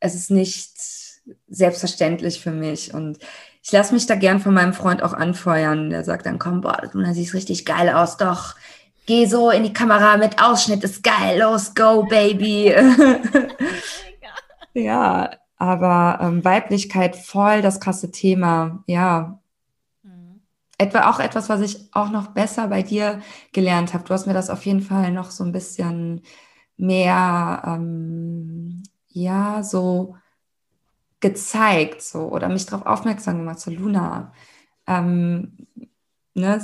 [0.00, 1.01] es ist nicht
[1.48, 2.94] selbstverständlich für mich.
[2.94, 3.18] Und
[3.62, 5.90] ich lasse mich da gern von meinem Freund auch anfeuern.
[5.90, 8.54] Der sagt dann, komm, boah, du siehst richtig geil aus, doch.
[9.06, 12.72] Geh so in die Kamera mit Ausschnitt, ist geil, los, go, Baby.
[14.74, 19.40] ja, aber ähm, Weiblichkeit voll das krasse Thema, ja.
[20.04, 20.40] Mhm.
[20.78, 23.20] Etwa auch etwas, was ich auch noch besser bei dir
[23.52, 24.04] gelernt habe.
[24.04, 26.22] Du hast mir das auf jeden Fall noch so ein bisschen
[26.76, 30.14] mehr, ähm, ja, so
[31.22, 34.34] gezeigt so oder mich darauf aufmerksam gemacht, so Luna,
[34.86, 35.56] ähm,
[36.34, 36.60] ne,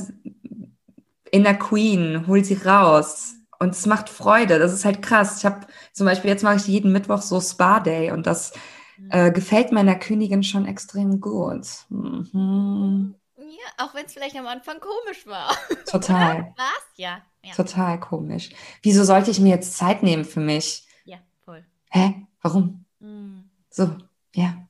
[1.30, 3.34] Inner Queen, hol sie raus.
[3.61, 4.59] Und es macht Freude.
[4.59, 5.38] Das ist halt krass.
[5.38, 8.52] Ich habe zum Beispiel, jetzt mache ich jeden Mittwoch so Spa-Day und das
[8.96, 9.09] mhm.
[9.11, 11.66] äh, gefällt meiner Königin schon extrem gut.
[11.88, 13.14] Mhm.
[13.36, 15.56] Ja, auch wenn es vielleicht am Anfang komisch war.
[15.90, 16.54] Total.
[16.56, 16.84] Was?
[16.96, 17.52] Ja, ja.
[17.54, 18.50] Total komisch.
[18.82, 20.86] Wieso sollte ich mir jetzt Zeit nehmen für mich?
[21.04, 21.64] Ja, voll.
[21.90, 22.26] Hä?
[22.42, 22.84] Warum?
[23.00, 23.50] Mhm.
[23.70, 23.90] So.
[24.34, 24.68] Ja,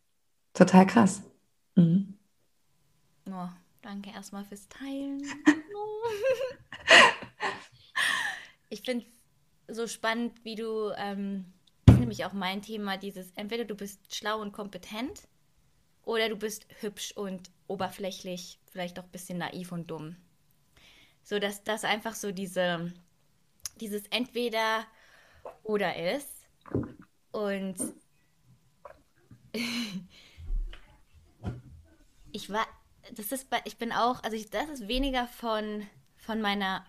[0.53, 1.23] total krass.
[1.75, 2.19] Mhm.
[3.27, 3.49] Oh,
[3.83, 5.23] danke erstmal fürs Teilen.
[8.71, 9.05] ich finde
[9.67, 11.53] es so spannend, wie du, ähm,
[11.85, 15.29] das ist nämlich auch mein Thema, dieses, entweder du bist schlau und kompetent
[16.05, 20.17] oder du bist hübsch und oberflächlich, vielleicht auch ein bisschen naiv und dumm.
[21.23, 22.95] So dass das einfach so diese,
[23.81, 24.87] dieses entweder
[25.63, 26.47] oder ist.
[27.31, 27.77] Und
[32.33, 32.67] ich war,
[33.15, 35.87] das ist bei, ich bin auch, also ich, das ist weniger von,
[36.17, 36.85] von meiner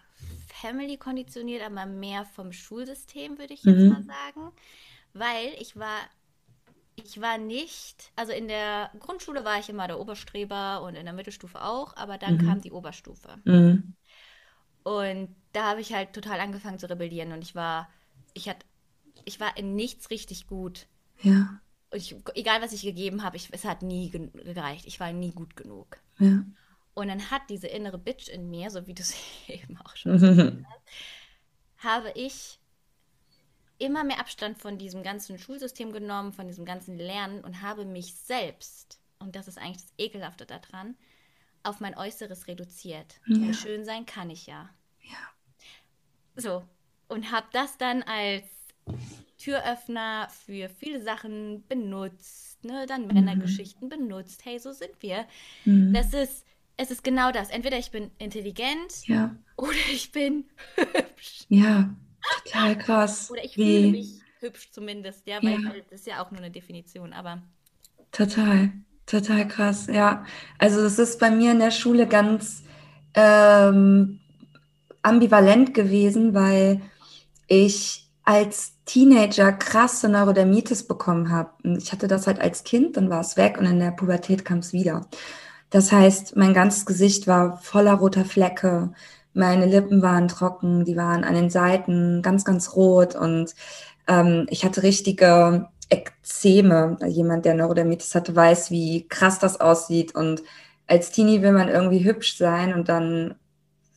[0.47, 3.89] Family konditioniert, aber mehr vom Schulsystem, würde ich jetzt mhm.
[3.89, 4.51] mal sagen.
[5.13, 5.97] Weil ich war,
[6.95, 11.13] ich war nicht, also in der Grundschule war ich immer der Oberstreber und in der
[11.13, 12.47] Mittelstufe auch, aber dann mhm.
[12.47, 13.37] kam die Oberstufe.
[13.45, 13.95] Mhm.
[14.83, 17.89] Und da habe ich halt total angefangen zu rebellieren und ich war,
[18.33, 18.65] ich hatte,
[19.25, 20.87] ich war in nichts richtig gut.
[21.21, 21.59] Ja
[21.91, 24.85] ich, egal was ich gegeben habe, es hat nie gereicht.
[24.85, 25.97] Ich war nie gut genug.
[26.19, 26.43] Ja.
[26.93, 29.15] Und dann hat diese innere Bitch in mir, so wie du es
[29.47, 32.59] eben auch schon gesagt hast, habe ich
[33.77, 38.13] immer mehr Abstand von diesem ganzen Schulsystem genommen, von diesem ganzen Lernen und habe mich
[38.15, 40.95] selbst, und das ist eigentlich das Ekelhafte daran,
[41.63, 43.19] auf mein Äußeres reduziert.
[43.25, 43.53] Ja.
[43.53, 44.69] Schön sein kann ich ja.
[45.01, 45.17] Ja.
[46.35, 46.65] So.
[47.07, 48.45] Und habe das dann als
[49.39, 52.85] Türöffner für viele Sachen benutzt, ne?
[52.87, 53.07] dann.
[53.07, 53.89] Männergeschichten mhm.
[53.89, 54.45] benutzt.
[54.45, 55.25] Hey, so sind wir.
[55.65, 55.93] Mhm.
[55.93, 56.45] Das ist,
[56.77, 57.49] es ist genau das.
[57.49, 59.35] Entweder ich bin intelligent ja.
[59.57, 61.45] oder ich bin hübsch.
[61.47, 61.95] Ja,
[62.43, 63.31] total krass.
[63.31, 63.63] oder ich Wie?
[63.63, 65.71] fühle mich hübsch zumindest, ja, weil ja.
[65.89, 67.41] das ist ja auch nur eine Definition, aber.
[68.11, 68.71] Total,
[69.05, 70.25] total krass, ja.
[70.57, 72.63] Also das ist bei mir in der Schule ganz
[73.13, 74.19] ähm,
[75.01, 76.81] ambivalent gewesen, weil
[77.47, 81.51] ich als Teenager krasse Neurodermitis bekommen habe.
[81.77, 84.59] Ich hatte das halt als Kind, dann war es weg und in der Pubertät kam
[84.59, 85.05] es wieder.
[85.69, 88.91] Das heißt, mein ganzes Gesicht war voller roter Flecke,
[89.35, 93.53] meine Lippen waren trocken, die waren an den Seiten ganz, ganz rot und
[94.07, 96.97] ähm, ich hatte richtige Ekzeme.
[97.07, 100.41] Jemand, der Neurodermitis hatte, weiß, wie krass das aussieht und
[100.87, 103.35] als Teenie will man irgendwie hübsch sein und dann,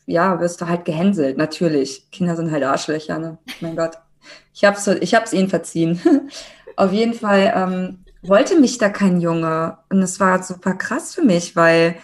[0.04, 2.10] ja, wirst du halt gehänselt, natürlich.
[2.10, 3.38] Kinder sind halt Arschlöcher, ne?
[3.62, 3.96] Mein Gott.
[4.52, 6.00] Ich habe es ich hab's ihnen verziehen.
[6.76, 9.78] Auf jeden Fall ähm, wollte mich da kein Junge.
[9.90, 11.96] Und es war super krass für mich, weil,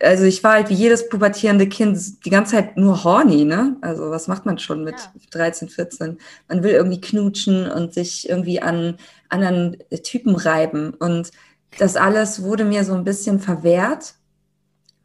[0.00, 3.76] also ich war halt wie jedes pubertierende Kind die ganze Zeit nur horny, ne?
[3.80, 5.10] Also was macht man schon mit ja.
[5.30, 6.18] 13, 14?
[6.48, 8.98] Man will irgendwie knutschen und sich irgendwie an
[9.28, 10.94] anderen Typen reiben.
[10.94, 11.30] Und
[11.78, 14.14] das alles wurde mir so ein bisschen verwehrt.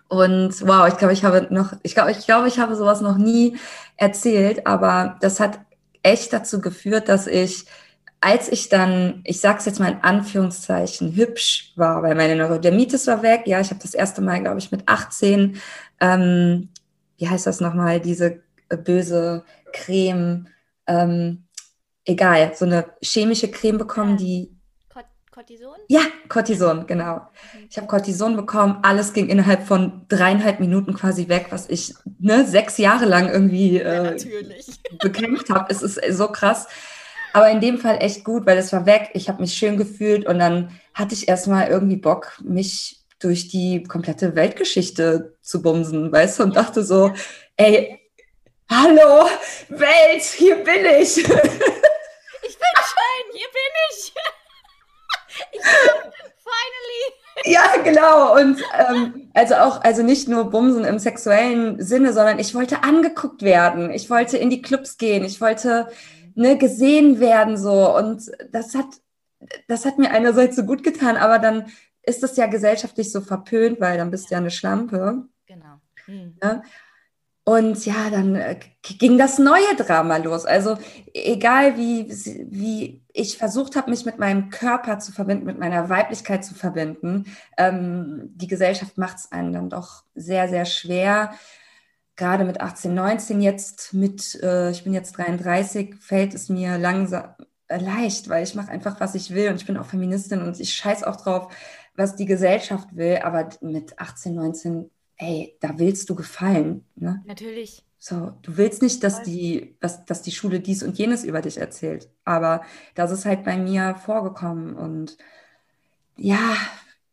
[0.10, 3.18] Und wow, ich glaube, ich habe noch, ich glaube, ich glaube, ich habe sowas noch
[3.18, 3.58] nie
[3.96, 5.62] erzählt, aber das hat
[6.04, 7.66] echt dazu geführt, dass ich,
[8.20, 13.24] als ich dann, ich sag's jetzt mal in Anführungszeichen, hübsch war, weil meine Neurodermitis war
[13.24, 13.44] weg.
[13.46, 15.58] Ja, ich habe das erste Mal, glaube ich, mit 18,
[16.00, 16.70] ähm,
[17.18, 19.44] wie heißt das nochmal, diese äh, böse
[19.74, 20.48] Creme,
[20.88, 21.46] ähm,
[22.06, 24.56] egal, so eine chemische Creme bekommen, die
[25.32, 25.76] Cortison?
[25.88, 27.22] Ja, Cortison, genau.
[27.70, 28.80] Ich habe Cortison bekommen.
[28.82, 33.78] Alles ging innerhalb von dreieinhalb Minuten quasi weg, was ich ne, sechs Jahre lang irgendwie
[33.78, 34.18] äh,
[35.00, 35.68] bekämpft habe.
[35.70, 36.68] Es ist so krass.
[37.34, 39.12] Aber in dem Fall echt gut, weil es war weg.
[39.14, 43.84] Ich habe mich schön gefühlt und dann hatte ich erstmal irgendwie Bock, mich durch die
[43.84, 47.14] komplette Weltgeschichte zu bumsen, weißt du, und dachte so,
[47.56, 48.00] ey,
[48.70, 49.30] hallo,
[49.70, 51.26] Welt, hier bin ich.
[52.44, 54.14] Ich bin schön, hier bin ich.
[55.51, 57.54] Ich bin finally.
[57.54, 58.36] Ja, genau.
[58.36, 63.42] Und ähm, also auch, also nicht nur Bumsen im sexuellen Sinne, sondern ich wollte angeguckt
[63.42, 63.92] werden.
[63.92, 65.24] Ich wollte in die Clubs gehen.
[65.24, 65.88] Ich wollte
[66.36, 67.96] ne, gesehen werden so.
[67.96, 68.88] Und das hat,
[69.68, 71.72] das hat mir einerseits so gut getan, aber dann
[72.04, 75.26] ist das ja gesellschaftlich so verpönt, weil dann bist du ja eine Schlampe.
[75.46, 75.80] Genau.
[76.06, 76.38] Hm.
[76.42, 76.64] Ne?
[77.44, 80.46] Und ja, dann äh, ging das neue Drama los.
[80.46, 80.78] Also
[81.14, 82.08] egal wie,
[82.50, 87.26] wie ich versucht habe, mich mit meinem Körper zu verbinden, mit meiner Weiblichkeit zu verbinden,
[87.58, 91.34] ähm, die Gesellschaft macht es einem dann doch sehr, sehr schwer.
[92.16, 97.36] Gerade mit 18, 19 jetzt, mit, äh, ich bin jetzt 33, fällt es mir langsam
[97.68, 100.60] äh, leicht, weil ich mache einfach, was ich will und ich bin auch Feministin und
[100.60, 101.54] ich scheiß auch drauf,
[101.96, 103.20] was die Gesellschaft will.
[103.24, 104.92] Aber mit 18, 19
[105.22, 106.86] ey, da willst du gefallen.
[106.96, 107.22] Ne?
[107.26, 107.86] Natürlich.
[108.04, 111.60] So, du willst nicht, dass die, dass, dass die Schule dies und jenes über dich
[111.60, 112.10] erzählt.
[112.26, 112.64] Aber
[112.96, 114.74] das ist halt bei mir vorgekommen.
[114.74, 115.20] Und
[116.18, 116.56] ja,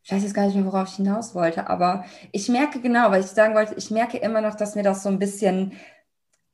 [0.02, 3.20] ich weiß jetzt gar nicht mehr, worauf ich hinaus wollte, aber ich merke genau, weil
[3.20, 5.72] ich sagen wollte, ich merke immer noch, dass mir das so ein bisschen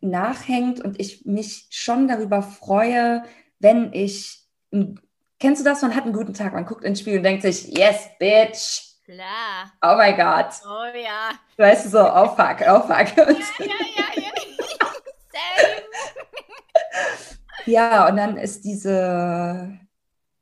[0.00, 3.22] nachhängt und ich mich schon darüber freue,
[3.60, 4.48] wenn ich,
[5.38, 7.68] kennst du das, man hat einen guten Tag, man guckt ins Spiel und denkt sich,
[7.68, 9.70] yes, bitch, Klar.
[9.82, 10.54] Oh mein Gott.
[10.64, 11.32] Oh ja.
[11.58, 13.14] Weißt du, so, oh fuck, oh fuck.
[13.16, 13.28] Ja,
[13.58, 13.66] ja,
[13.96, 14.23] ja, ja.
[17.66, 19.78] Ja, und dann ist diese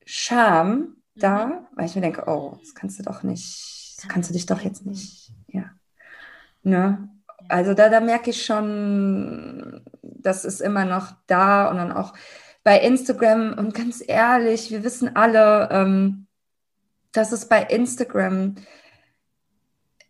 [0.05, 1.66] Scham da, mhm.
[1.75, 4.61] weil ich mir denke, oh, das kannst du doch nicht, das kannst du dich doch
[4.61, 5.64] jetzt nicht, ja.
[6.62, 7.09] Ne?
[7.49, 12.14] Also da, da merke ich schon, das ist immer noch da und dann auch
[12.64, 16.27] bei Instagram und ganz ehrlich, wir wissen alle, ähm,
[17.12, 18.55] dass es bei Instagram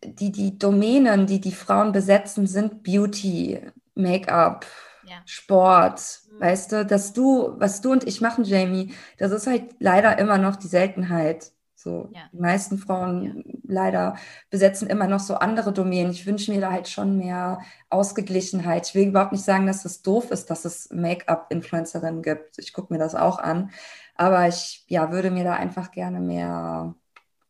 [0.03, 3.59] die, die Domänen, die die Frauen besetzen, sind Beauty,
[3.95, 4.65] Make-up,
[5.05, 5.17] ja.
[5.25, 6.21] Sport.
[6.31, 6.41] Mhm.
[6.41, 10.37] Weißt du, dass du, was du und ich machen, Jamie, das ist halt leider immer
[10.37, 11.51] noch die Seltenheit.
[11.75, 12.21] So, ja.
[12.31, 13.53] die meisten Frauen ja.
[13.67, 14.15] leider
[14.49, 16.13] besetzen immer noch so andere Domänen.
[16.13, 18.87] Ich wünsche mir da halt schon mehr Ausgeglichenheit.
[18.87, 22.57] Ich will überhaupt nicht sagen, dass es doof ist, dass es Make-up-Influencerinnen gibt.
[22.57, 23.71] Ich gucke mir das auch an.
[24.15, 26.95] Aber ich ja, würde mir da einfach gerne mehr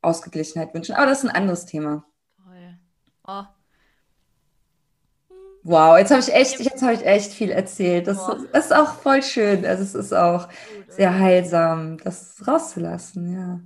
[0.01, 0.95] Ausgeglichenheit wünschen.
[0.95, 2.03] Aber das ist ein anderes Thema.
[2.43, 2.79] Toll.
[3.27, 3.43] Oh.
[5.63, 8.07] Wow, jetzt habe ich echt, jetzt habe ich echt viel erzählt.
[8.07, 8.17] Das,
[8.51, 9.65] das, ist auch voll schön.
[9.65, 10.49] Also es ist auch
[10.89, 13.59] sehr heilsam, das rauszulassen, ja.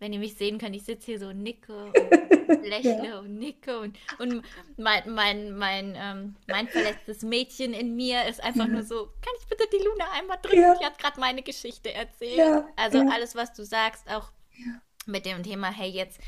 [0.00, 1.92] Wenn ihr mich sehen könnt, ich sitze hier so und nicke und
[2.64, 3.18] lächle ja.
[3.18, 4.44] und nicke und, und
[4.76, 8.72] mein, mein, mein, ähm, mein verletztes Mädchen in mir ist einfach ja.
[8.74, 10.60] nur so, kann ich bitte die Luna einmal drücken?
[10.60, 10.76] Ja.
[10.78, 12.64] Die hat gerade meine Geschichte erzählt.
[12.76, 14.30] Also alles, was du sagst, auch
[15.06, 16.20] mit dem Thema, hey, jetzt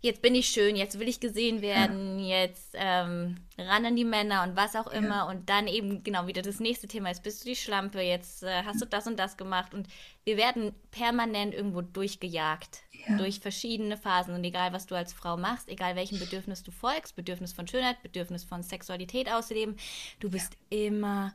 [0.00, 2.40] jetzt bin ich schön, jetzt will ich gesehen werden, ja.
[2.40, 5.16] jetzt ähm, ran an die Männer und was auch immer.
[5.16, 5.28] Ja.
[5.28, 8.62] Und dann eben genau wieder das nächste Thema ist, bist du die Schlampe, jetzt äh,
[8.64, 9.74] hast du das und das gemacht.
[9.74, 9.88] Und
[10.24, 13.16] wir werden permanent irgendwo durchgejagt, ja.
[13.16, 14.34] durch verschiedene Phasen.
[14.34, 18.02] Und egal, was du als Frau machst, egal welchem Bedürfnis du folgst, Bedürfnis von Schönheit,
[18.02, 19.76] Bedürfnis von Sexualität ausleben,
[20.20, 21.32] du bist immer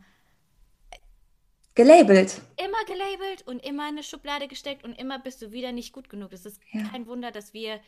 [1.75, 2.41] gelabelt.
[2.57, 6.09] Immer gelabelt und immer in eine Schublade gesteckt und immer bist du wieder nicht gut
[6.09, 6.33] genug.
[6.33, 6.83] Es ist ja.
[6.89, 7.79] kein Wunder, dass wir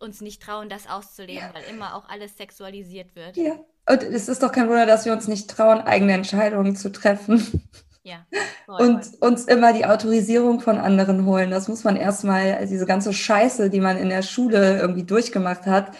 [0.00, 1.54] uns nicht trauen, das auszuleben, ja.
[1.54, 3.36] weil immer auch alles sexualisiert wird.
[3.36, 6.90] Ja, und es ist doch kein Wunder, dass wir uns nicht trauen, eigene Entscheidungen zu
[6.90, 7.68] treffen.
[8.02, 8.26] Ja.
[8.66, 9.30] Voll, und voll.
[9.30, 11.50] uns immer die Autorisierung von anderen holen.
[11.50, 15.64] Das muss man erstmal, also diese ganze Scheiße, die man in der Schule irgendwie durchgemacht
[15.64, 15.96] hat,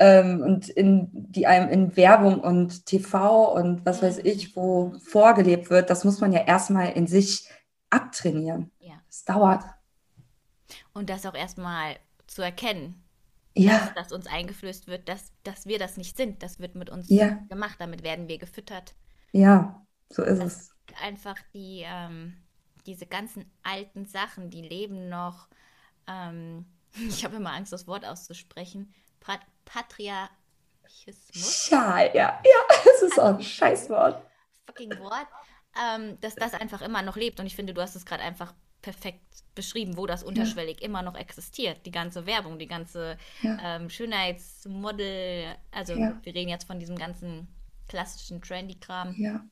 [0.00, 5.68] ähm, und in, die einem in Werbung und TV und was weiß ich, wo vorgelebt
[5.68, 7.48] wird, das muss man ja erstmal in sich
[7.90, 8.70] abtrainieren.
[8.80, 8.94] Ja.
[9.06, 9.62] Das dauert.
[10.94, 11.96] Und das auch erstmal
[12.26, 13.02] zu erkennen,
[13.54, 13.92] ja.
[13.94, 16.42] dass, uns eingeflößt wird, dass, dass wir das nicht sind.
[16.42, 17.38] Das wird mit uns ja.
[17.48, 18.94] gemacht, damit werden wir gefüttert.
[19.32, 20.76] Ja, so ist dass es.
[21.02, 22.36] Einfach die, ähm,
[22.86, 25.48] diese ganzen alten Sachen, die leben noch.
[26.06, 26.66] Ähm,
[27.08, 28.92] ich habe immer Angst, das Wort auszusprechen.
[29.20, 31.68] Pat Patriarchismus.
[31.68, 32.40] Schal, ja.
[32.44, 34.24] Ja, das ist auch ein Scheißwort.
[34.66, 35.26] Fucking Wort.
[35.80, 37.38] Ähm, dass das einfach immer noch lebt.
[37.38, 40.86] Und ich finde, du hast es gerade einfach perfekt beschrieben, wo das unterschwellig ja.
[40.86, 41.84] immer noch existiert.
[41.86, 43.76] Die ganze Werbung, die ganze ja.
[43.76, 46.18] ähm, Schönheitsmodel, also ja.
[46.22, 47.48] wir reden jetzt von diesem ganzen
[47.88, 49.44] klassischen Trendy-Kram, ja.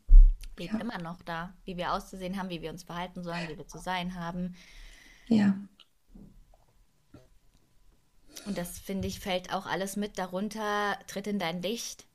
[0.59, 3.66] lebt immer noch da, wie wir auszusehen haben, wie wir uns verhalten sollen, wie wir
[3.66, 4.55] zu sein haben.
[5.26, 5.55] Ja.
[8.47, 12.07] Und das, finde ich, fällt auch alles mit darunter, tritt in dein Licht.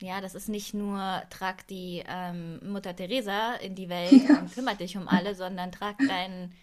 [0.00, 4.80] Ja, das ist nicht nur, trag die ähm, Mutter Teresa in die Welt und kümmert
[4.80, 6.54] dich um alle, sondern trag deinen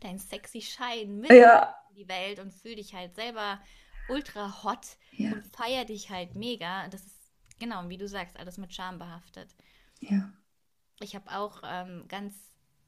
[0.00, 1.74] dein sexy Schein mit ja.
[1.90, 3.60] in die Welt und fühl dich halt selber
[4.08, 5.32] ultra hot Ja.
[5.32, 6.88] und feier dich halt mega.
[6.88, 9.54] Das ist, genau, wie du sagst, alles mit Scham behaftet.
[10.00, 10.32] Ja.
[11.00, 12.34] Ich habe auch ähm, ganz,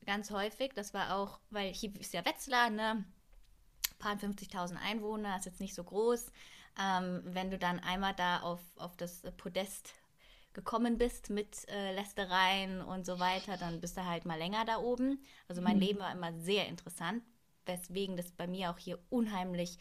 [0.07, 3.05] ganz häufig, das war auch, weil hier ist ja Wetzlar, ne?
[3.99, 6.33] Paar 50.000 Einwohner, ist jetzt nicht so groß.
[6.79, 9.95] Ähm, wenn du dann einmal da auf, auf das Podest
[10.53, 14.79] gekommen bist mit äh, Lästereien und so weiter, dann bist du halt mal länger da
[14.79, 15.23] oben.
[15.49, 17.23] Also mein Leben war immer sehr interessant,
[17.67, 19.79] weswegen das bei mir auch hier unheimlich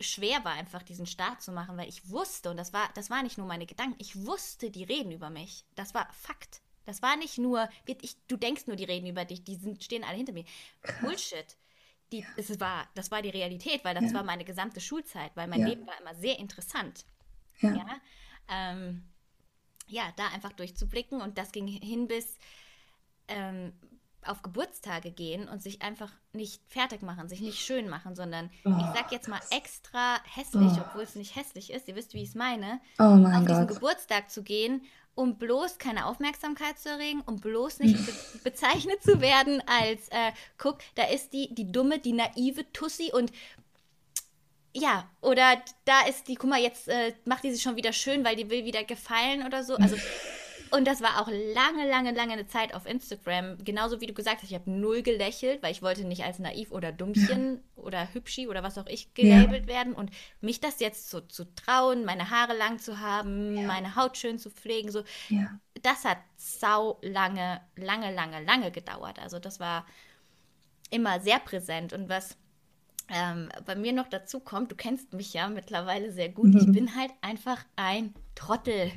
[0.00, 3.22] schwer war, einfach diesen Start zu machen, weil ich wusste, und das war, das war
[3.22, 5.64] nicht nur meine Gedanken, ich wusste, die reden über mich.
[5.74, 6.62] Das war Fakt.
[6.84, 10.04] Das war nicht nur, ich, du denkst nur, die reden über dich, die sind, stehen
[10.04, 10.44] alle hinter mir.
[11.00, 11.56] Bullshit.
[12.14, 14.14] Die, das, war, das war die Realität, weil das Ja.
[14.14, 15.66] war meine gesamte Schulzeit, weil mein Ja.
[15.66, 17.04] Leben war immer sehr interessant.
[17.60, 17.74] Ja.
[17.74, 17.86] Ja,
[18.48, 19.04] ähm,
[19.88, 22.38] ja, da einfach durchzublicken und das ging hin bis
[23.28, 23.72] ähm,
[24.22, 28.62] auf Geburtstage gehen und sich einfach nicht fertig machen, sich nicht schön machen, sondern ich
[28.64, 30.80] Oh, sag jetzt mal extra hässlich, Oh.
[30.86, 33.66] obwohl es nicht hässlich ist, ihr wisst, wie ich es meine, Oh auf mein diesen
[33.66, 33.74] Gott.
[33.76, 34.82] Geburtstag zu gehen,
[35.14, 38.12] um bloß keine Aufmerksamkeit zu erregen, um bloß nicht be
[38.44, 43.32] bezeichnet zu werden als, äh, guck, da ist die, die dumme, die naive Tussi und
[44.76, 48.24] ja, oder da ist die, guck mal, jetzt äh, macht die sich schon wieder schön,
[48.24, 49.76] weil die will wieder gefallen oder so.
[49.76, 49.96] Also,
[50.74, 53.58] und das war auch lange, lange, lange eine Zeit auf Instagram.
[53.64, 56.72] Genauso wie du gesagt hast, ich habe null gelächelt, weil ich wollte nicht als naiv
[56.72, 59.94] oder dummchen oder hübschi oder was auch ich gelabelt werden.
[59.94, 60.10] Und
[60.40, 64.50] mich das jetzt so zu trauen, meine Haare lang zu haben, meine Haut schön zu
[64.50, 65.58] pflegen, so, Ja.
[65.82, 69.18] das hat sau lange, lange, lange, lange gedauert.
[69.20, 69.86] Also das war
[70.90, 71.92] immer sehr präsent.
[71.92, 72.36] Und was
[73.08, 76.96] ähm, bei mir noch dazu kommt, du kennst mich ja mittlerweile sehr gut, ich bin
[76.96, 78.90] halt einfach ein Trottel.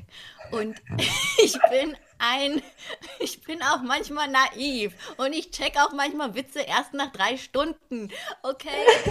[0.52, 0.82] Und
[1.44, 2.62] ich bin ein,
[3.20, 8.10] ich bin auch manchmal naiv und ich check auch manchmal Witze erst nach drei Stunden.
[8.44, 8.70] Okay,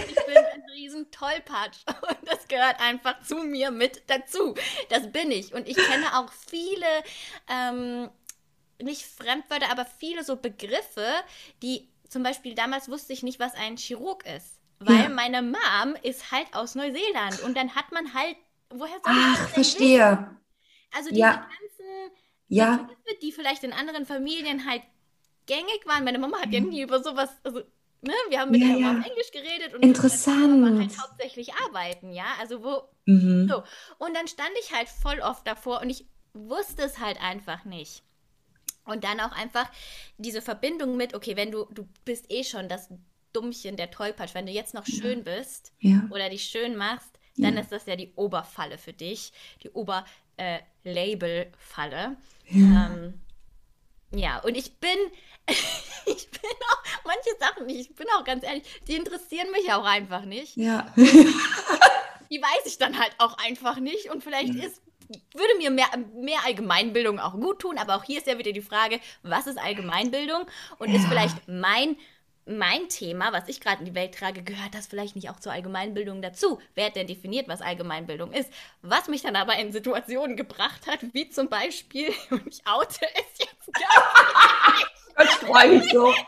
[0.09, 1.79] ich bin ein riesen Tollpatsch
[2.09, 4.55] und das gehört einfach zu mir mit dazu.
[4.89, 6.87] Das bin ich und ich kenne auch viele,
[7.49, 8.09] ähm,
[8.81, 11.07] nicht Fremdwörter, aber viele so Begriffe,
[11.61, 14.56] die zum Beispiel damals wusste ich nicht, was ein Chirurg ist.
[14.79, 15.09] Weil Ja.
[15.09, 18.35] meine Mom ist halt aus Neuseeland und dann hat man halt,
[18.69, 20.37] woher soll ich Ach, verstehe.
[20.95, 21.31] also diese Ja.
[21.33, 22.11] ganzen
[22.49, 22.77] Ja.
[22.77, 24.83] Begriffe, die vielleicht in anderen Familien halt
[25.47, 26.03] gängig waren.
[26.03, 27.59] Meine Mama hat ja nie über sowas, also,
[28.01, 28.99] ne, wir haben mit Ja, der Mama ja.
[28.99, 30.61] auf Englisch geredet und Interessant.
[30.63, 33.47] war halt hauptsächlich arbeiten, ja, also wo, Mhm.
[33.49, 33.63] so.
[33.97, 38.03] Und dann stand ich halt voll oft davor und ich wusste es halt einfach nicht.
[38.85, 39.69] Und dann auch einfach
[40.17, 42.89] diese Verbindung mit, okay, wenn du, du bist eh schon das
[43.41, 46.01] Dummchen, der Tollpatsch, wenn du jetzt noch schön bist, Ja.
[46.09, 47.61] oder dich schön machst, dann Ja.
[47.61, 49.31] ist das ja die Oberfalle für dich,
[49.63, 52.17] die Oberlabel-Falle.
[52.49, 52.87] Ja.
[52.93, 53.13] Ähm,
[54.11, 54.97] ja, und ich bin,
[56.05, 60.23] ich bin auch, manche Sachen, ich bin auch ganz ehrlich, die interessieren mich auch einfach
[60.25, 60.55] nicht.
[60.57, 60.91] Ja.
[62.29, 64.81] Die weiß ich dann halt auch einfach nicht und vielleicht ist,
[65.33, 68.59] würde mir mehr, mehr Allgemeinbildung auch gut tun, aber auch hier ist ja wieder die
[68.61, 70.45] Frage, was ist Allgemeinbildung
[70.77, 71.07] und ist Ja.
[71.07, 71.95] vielleicht mein
[72.47, 75.51] mein Thema, was ich gerade in die Welt trage, gehört das vielleicht nicht auch zur
[75.51, 76.59] Allgemeinbildung dazu?
[76.75, 78.51] Wer hat denn definiert, was Allgemeinbildung ist?
[78.81, 83.39] Was mich dann aber in Situationen gebracht hat, wie zum Beispiel, und ich oute es
[83.39, 86.13] jetzt gar Ich freue mich so.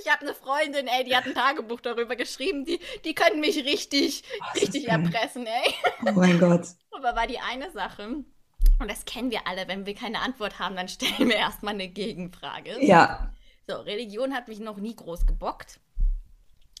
[0.00, 3.62] Ich habe eine Freundin, ey, die hat ein Tagebuch darüber geschrieben, die, die können mich
[3.64, 5.74] richtig, Oh, richtig das erpressen, ey.
[6.06, 6.66] Oh mein Gott.
[6.92, 8.24] Aber war die eine Sache,
[8.80, 11.88] und das kennen wir alle, wenn wir keine Antwort haben, dann stellen wir erstmal eine
[11.88, 12.82] Gegenfrage.
[12.82, 13.30] Ja.
[13.68, 15.78] So, Religion hat mich noch nie groß gebockt.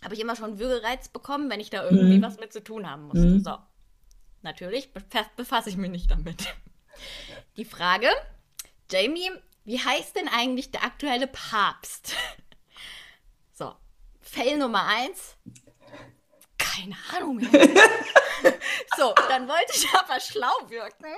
[0.02, 2.22] Habe ich immer schon Würgereiz bekommen, wenn ich da irgendwie Mhm.
[2.22, 3.26] was mit zu tun haben musste.
[3.26, 3.44] Mhm.
[3.44, 3.58] So,
[4.40, 6.46] natürlich befa befasse ich mich nicht damit.
[7.58, 8.08] Die Frage,
[8.90, 9.30] Jamie,
[9.64, 12.14] wie heißt denn eigentlich der aktuelle Papst?
[13.52, 13.74] So,
[14.20, 15.36] Fail Nummer eins.
[16.58, 17.40] Keine Ahnung
[18.96, 21.12] so, dann wollte ich aber schlau wirken.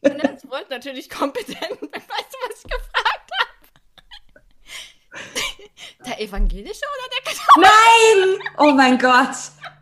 [0.00, 1.60] Und dann wollte natürlich kompetent.
[1.60, 3.23] Weißt du, was ich gefragt habe?
[6.06, 7.60] Der evangelische oder der katholische?
[7.60, 8.38] Nein!
[8.58, 9.34] Oh mein Gott.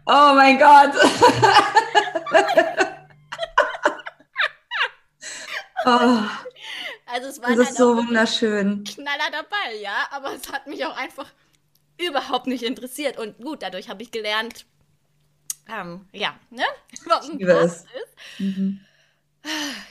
[0.06, 0.92] Oh mein Gott.
[5.84, 6.20] Oh,
[7.06, 8.84] Also es war das ist so auch wunderschön.
[8.84, 11.26] Knaller dabei, ja, aber es hat mich auch einfach
[11.98, 13.18] überhaupt nicht interessiert.
[13.18, 14.64] Und gut, dadurch habe ich gelernt,
[15.68, 16.64] ähm, ja, ne?
[17.08, 17.74] Papst es.
[17.82, 17.86] ist.
[18.38, 18.80] Mhm.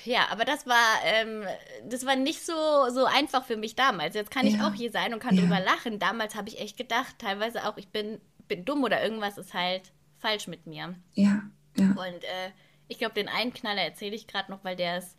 [0.05, 1.43] Ja, aber das war, ähm,
[1.85, 2.53] das war nicht so,
[2.89, 4.15] so einfach für mich damals.
[4.15, 4.67] Jetzt kann ich Ja.
[4.67, 5.41] auch hier sein und kann Ja.
[5.41, 5.99] drüber lachen.
[5.99, 9.91] Damals habe ich echt gedacht, teilweise auch, ich bin, bin dumm oder irgendwas ist halt
[10.19, 10.95] falsch mit mir.
[11.13, 11.41] Ja,
[11.75, 11.85] ja.
[11.89, 12.51] Und äh,
[12.87, 15.17] ich glaube, den einen Knaller erzähle ich gerade noch, weil der ist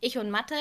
[0.00, 0.54] ich und Mathe.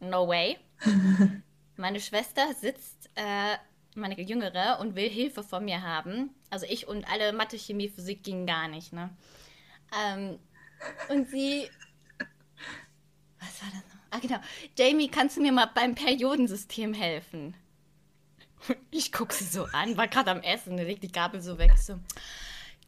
[0.00, 0.56] No way.
[1.76, 3.56] Meine Schwester sitzt äh,
[3.94, 6.30] meine Jüngere, und will Hilfe von mir haben.
[6.50, 9.10] Also ich und alle Mathe, Chemie, Physik gingen gar nicht, ne?
[10.00, 10.38] Ähm,
[11.08, 11.68] und sie.
[13.40, 14.00] Was war das noch?
[14.10, 14.38] Ah, genau.
[14.76, 17.54] Jamie, kannst du mir mal beim Periodensystem helfen?
[18.90, 21.70] Ich gucke sie so an, war gerade am Essen, legt die Gabel so weg.
[21.78, 22.00] So,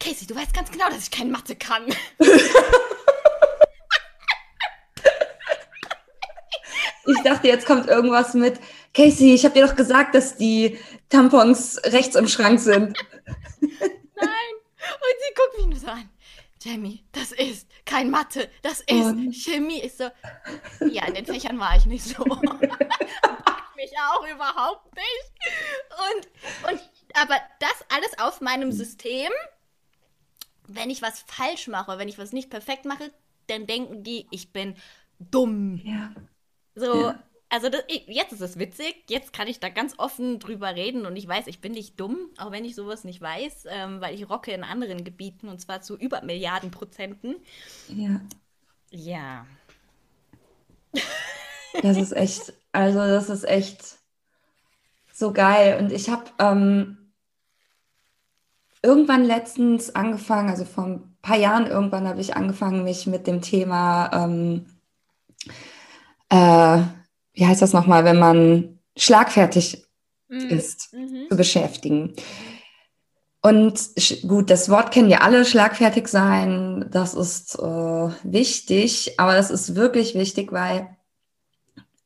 [0.01, 1.87] Casey, du weißt ganz genau, dass ich keine Mathe kann.
[7.07, 8.61] Ich dachte, jetzt kommt irgendwas mit,
[8.95, 10.79] Casey, ich habe dir doch gesagt, dass die
[11.09, 12.97] Tampons rechts im Schrank sind.
[13.61, 13.71] Nein.
[13.71, 16.09] Und sie guckt mich nur so an.
[16.63, 19.33] Jamie, das ist kein Mathe, das ist oh.
[19.33, 19.81] Chemie.
[19.81, 20.11] Ich so,
[20.87, 22.25] ja, in den Fächern war ich nicht so.
[23.81, 25.33] mich auch überhaupt nicht.
[25.91, 26.81] Und, und,
[27.15, 29.31] aber das alles auf meinem System,
[30.67, 33.11] wenn ich was falsch mache, wenn ich was nicht perfekt mache,
[33.47, 34.77] dann denken die, ich bin
[35.19, 35.81] dumm.
[35.83, 36.13] Ja.
[36.75, 37.23] So, ja.
[37.51, 41.17] Also das, jetzt ist es witzig, jetzt kann ich da ganz offen drüber reden und
[41.17, 44.31] ich weiß, ich bin nicht dumm, auch wenn ich sowas nicht weiß, ähm, weil ich
[44.31, 47.35] rocke in anderen Gebieten und zwar zu über Milliarden Prozenten.
[47.89, 48.21] Ja.
[48.91, 49.47] Ja.
[51.83, 53.99] Das ist echt, also das ist echt
[55.13, 55.79] so geil.
[55.81, 57.13] Und ich habe ähm,
[58.83, 63.41] irgendwann letztens angefangen, also vor ein paar Jahren irgendwann habe ich angefangen, mich mit dem
[63.41, 64.67] Thema ähm,
[66.29, 66.83] äh,
[67.33, 69.85] wie heißt das nochmal, wenn man schlagfertig
[70.29, 70.49] mhm.
[70.49, 71.27] ist, mhm.
[71.31, 72.15] zu beschäftigen.
[73.43, 73.81] Und
[74.27, 77.63] gut, das Wort kennen wir alle, schlagfertig sein, das ist äh,
[78.23, 80.95] wichtig, aber das ist wirklich wichtig, weil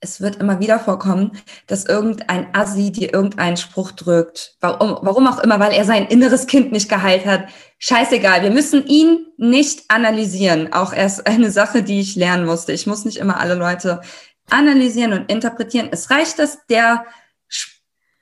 [0.04, 1.32] es wird immer wieder vorkommen,
[1.66, 4.56] dass irgendein Assi dir irgendeinen Spruch drückt.
[4.60, 7.46] Warum, warum auch immer, weil er sein inneres Kind nicht geheilt hat.
[7.78, 10.72] Scheißegal, wir müssen ihn nicht analysieren.
[10.74, 12.72] Auch erst eine Sache, die ich lernen musste.
[12.72, 14.02] Ich muss nicht immer alle Leute
[14.50, 15.88] analysieren und interpretieren.
[15.90, 17.04] Es reicht, dass der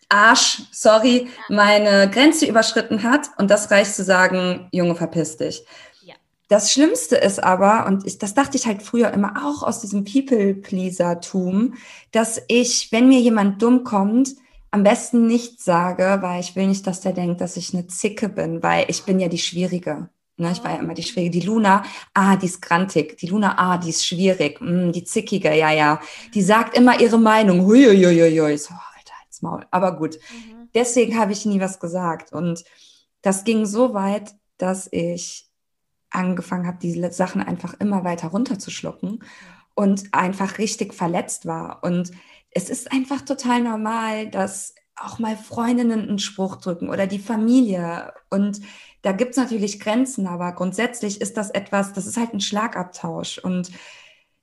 [0.09, 5.65] Arsch, sorry, meine Grenze überschritten hat und das reicht zu sagen, Junge, verpiss dich.
[6.53, 10.05] Das Schlimmste ist aber, und ich, das dachte ich halt früher immer auch aus diesem
[10.05, 11.77] People-Pleaser-Tum,
[12.11, 14.35] dass ich, wenn mir jemand dumm kommt,
[14.71, 18.29] am besten nichts sage, weil ich will nicht, dass der denkt, dass ich eine Zicke
[18.29, 20.11] bin, weil ich bin ja die Schwierige.
[20.43, 21.39] Ne, ich war ja immer die Schwierige.
[21.39, 21.85] Die Luna,
[22.15, 23.17] ah, die ist grantig.
[23.19, 24.61] Die Luna, ah, die ist schwierig.
[24.61, 26.01] Mm, die Zickige, ja, ja.
[26.35, 27.65] Die sagt immer ihre Meinung.
[27.65, 28.59] Huiuiuiui.
[28.59, 29.65] So, Alter, als Maul.
[29.71, 30.17] Aber gut.
[30.17, 30.69] Mhm.
[30.75, 32.33] Deswegen habe ich nie was gesagt.
[32.33, 32.65] Und
[33.23, 35.47] das ging so weit, dass ich
[36.11, 39.23] angefangen habe, diese Sachen einfach immer weiter runterzuschlucken
[39.75, 41.85] und einfach richtig verletzt war.
[41.85, 42.11] Und
[42.51, 48.13] es ist einfach total normal, dass auch mal Freundinnen einen Spruch drücken oder die Familie.
[48.29, 48.61] Und
[49.03, 53.39] da gibt es natürlich Grenzen, aber grundsätzlich ist das etwas, das ist halt ein Schlagabtausch.
[53.39, 53.71] Und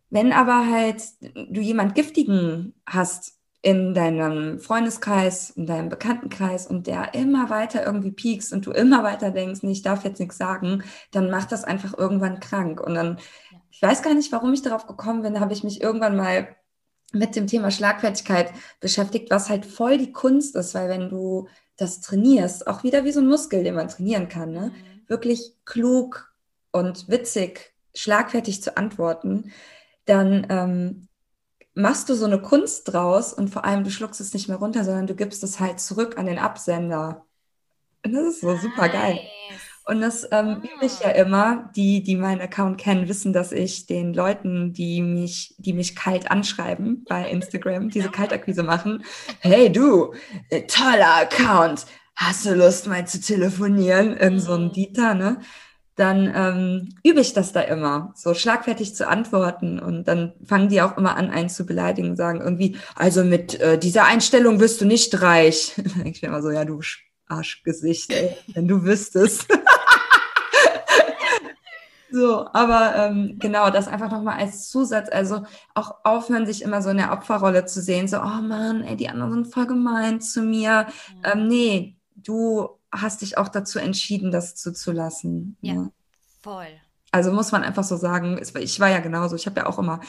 [0.09, 7.13] wenn aber halt du jemand Giftigen hast, in deinem Freundeskreis, in deinem Bekanntenkreis und der
[7.13, 10.83] immer weiter irgendwie piekst und du immer weiter denkst, nee, ich darf jetzt nichts sagen,
[11.11, 12.79] dann macht das einfach irgendwann krank.
[12.79, 13.17] Und dann,
[13.69, 16.55] ich weiß gar nicht, warum ich darauf gekommen bin, habe ich mich irgendwann mal
[17.11, 21.47] mit dem Thema Schlagfertigkeit beschäftigt, was halt voll die Kunst ist, weil wenn du
[21.79, 24.71] das trainierst, auch wieder wie so ein Muskel, den man trainieren kann, ne?
[24.71, 25.01] Mhm.
[25.07, 26.33] wirklich klug
[26.71, 29.51] und witzig, schlagfertig zu antworten,
[30.05, 31.07] dann ähm,
[31.73, 34.83] machst du so eine Kunst draus und vor allem du schluckst es nicht mehr runter,
[34.83, 37.25] sondern du gibst es halt zurück an den Absender.
[38.05, 39.19] Und das ist so super geil.
[39.85, 41.69] Und das ähm, übe ich ja immer.
[41.75, 46.29] Die, die meinen Account kennen, wissen, dass ich den Leuten, die mich, die mich kalt
[46.29, 49.03] anschreiben bei Instagram, diese Kaltakquise machen.
[49.39, 50.13] Hey du,
[50.49, 51.85] äh, toller Account.
[52.15, 54.17] Hast du Lust mal zu telefonieren?
[54.17, 54.73] Irgend so ein mhm.
[54.73, 55.37] Dieter, ne?
[55.99, 59.79] dann ähm, übe ich das da immer, so schlagfertig zu antworten.
[59.79, 63.77] Und dann fangen die auch immer an, einen zu beleidigen, sagen irgendwie, also mit äh,
[63.77, 65.75] dieser Einstellung wirst du nicht reich.
[66.05, 66.79] Ich mir immer so, ja, du
[67.27, 69.45] Arschgesicht, ey, wenn du wüsstest.
[72.11, 75.43] so, aber ähm, genau, das einfach nochmal als Zusatz, also
[75.75, 79.09] auch aufhören, sich immer so in der Opferrolle zu sehen, so, oh Mann, ey, die
[79.09, 80.87] anderen sind voll gemein zu mir.
[81.23, 81.33] Ja.
[81.33, 85.57] Ähm, nee, du hast dich auch dazu entschieden, das zuzulassen.
[85.61, 85.89] Ja, ja.
[86.41, 86.67] voll.
[87.11, 89.99] Also muss man einfach so sagen, ich war ja genauso, ich habe ja auch immer,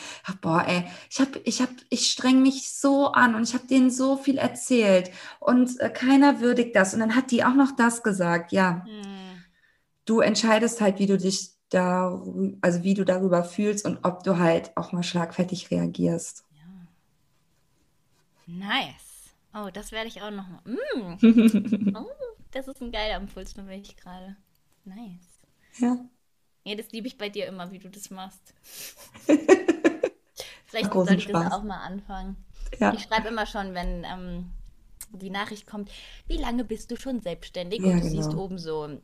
[0.42, 3.90] boah, ey, ich habe, ich habe, ich streng mich so an und ich habe denen
[3.90, 8.02] so viel erzählt und äh, keiner würdigt das und dann hat die auch noch das
[8.02, 8.84] gesagt, ja.
[8.84, 9.42] Hm.
[10.04, 12.22] Du entscheidest halt, wie du dich da,
[12.60, 16.44] also wie du darüber fühlst und ob du halt auch mal schlagfertig reagierst.
[16.52, 16.66] Ja.
[18.46, 19.34] Nice.
[19.54, 20.60] Oh, das werde ich auch noch mal.
[20.64, 21.94] Mm.
[21.96, 22.06] oh.
[22.52, 24.36] Das ist ein geiler Impuls, nur ich gerade.
[24.84, 25.40] Nice.
[25.78, 25.96] Ja.
[26.64, 28.54] Ja, das liebe ich bei dir immer, wie du das machst.
[30.66, 32.36] Vielleicht soll ich das auch mal anfangen.
[32.78, 32.92] Ja.
[32.92, 34.50] Ich schreibe immer schon, wenn, ähm,
[35.12, 35.90] die Nachricht kommt,
[36.26, 37.80] wie lange bist du schon selbstständig?
[37.80, 38.22] Ja, und du genau.
[38.22, 39.00] siehst oben so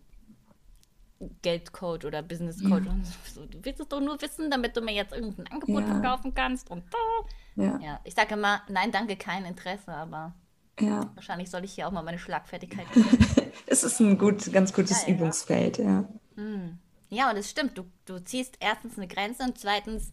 [1.43, 2.85] Geldcode oder Businesscode.
[2.85, 2.97] Ja.
[3.33, 5.87] So, du willst es doch nur wissen, damit du mir jetzt irgendein Angebot ja.
[5.87, 6.71] verkaufen kannst.
[6.71, 7.63] Und da.
[7.63, 7.79] Ja.
[7.81, 8.01] ja.
[8.05, 10.35] Ich sage immer, nein, danke, kein Interesse, aber
[11.15, 12.87] wahrscheinlich soll ich hier auch mal meine Schlagfertigkeit.
[13.67, 16.05] es ist ein gut, ganz gutes Übungsfeld, ja.
[16.35, 16.79] Hm.
[17.09, 17.79] Ja, und es stimmt.
[17.79, 20.11] Du, du ziehst erstens eine Grenze und zweitens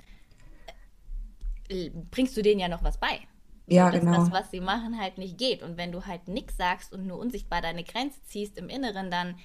[1.70, 3.20] äh, bringst du denen ja noch was bei.
[3.66, 4.18] Ja, dass genau.
[4.18, 5.64] das, was sie machen, halt nicht geht.
[5.64, 9.36] Und wenn du halt nichts sagst und nur unsichtbar deine Grenze ziehst im Inneren, dann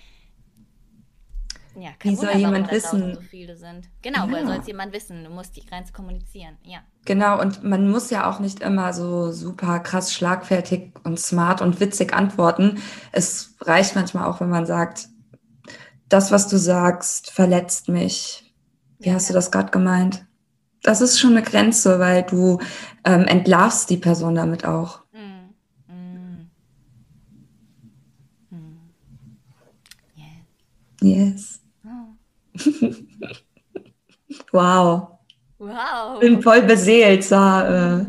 [1.81, 3.15] ja, Wie soll Wunder, jemand wissen?
[3.15, 3.89] So viele sind.
[4.03, 4.33] Genau, ja.
[4.33, 5.25] weil soll es jemand wissen?
[5.25, 6.57] Du musst die Grenze kommunizieren.
[6.65, 6.79] Ja.
[7.05, 11.79] Genau, und man muss ja auch nicht immer so super krass schlagfertig und smart und
[11.81, 12.79] witzig antworten.
[13.13, 15.09] Es reicht manchmal auch, wenn man sagt,
[16.09, 18.53] das, was du sagst, verletzt mich.
[18.99, 19.35] Wie ja, hast ja.
[19.35, 20.27] du das gerade gemeint?
[20.83, 22.59] Das ist schon eine Grenze, weil du
[23.05, 25.03] ähm, entlarvst die Person damit auch.
[25.13, 25.93] Mm.
[25.93, 26.51] Mm.
[28.51, 28.79] Mm.
[30.17, 31.27] Yeah.
[31.31, 31.61] Yes.
[34.53, 35.19] wow.
[35.59, 36.21] Wow.
[36.21, 38.07] Bin voll beseelt, war äh,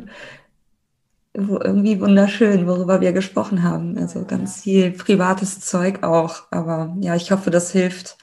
[1.34, 3.98] irgendwie wunderschön, worüber wir gesprochen haben.
[3.98, 6.44] Also ganz viel privates Zeug auch.
[6.52, 8.18] Aber ja, ich hoffe, das hilft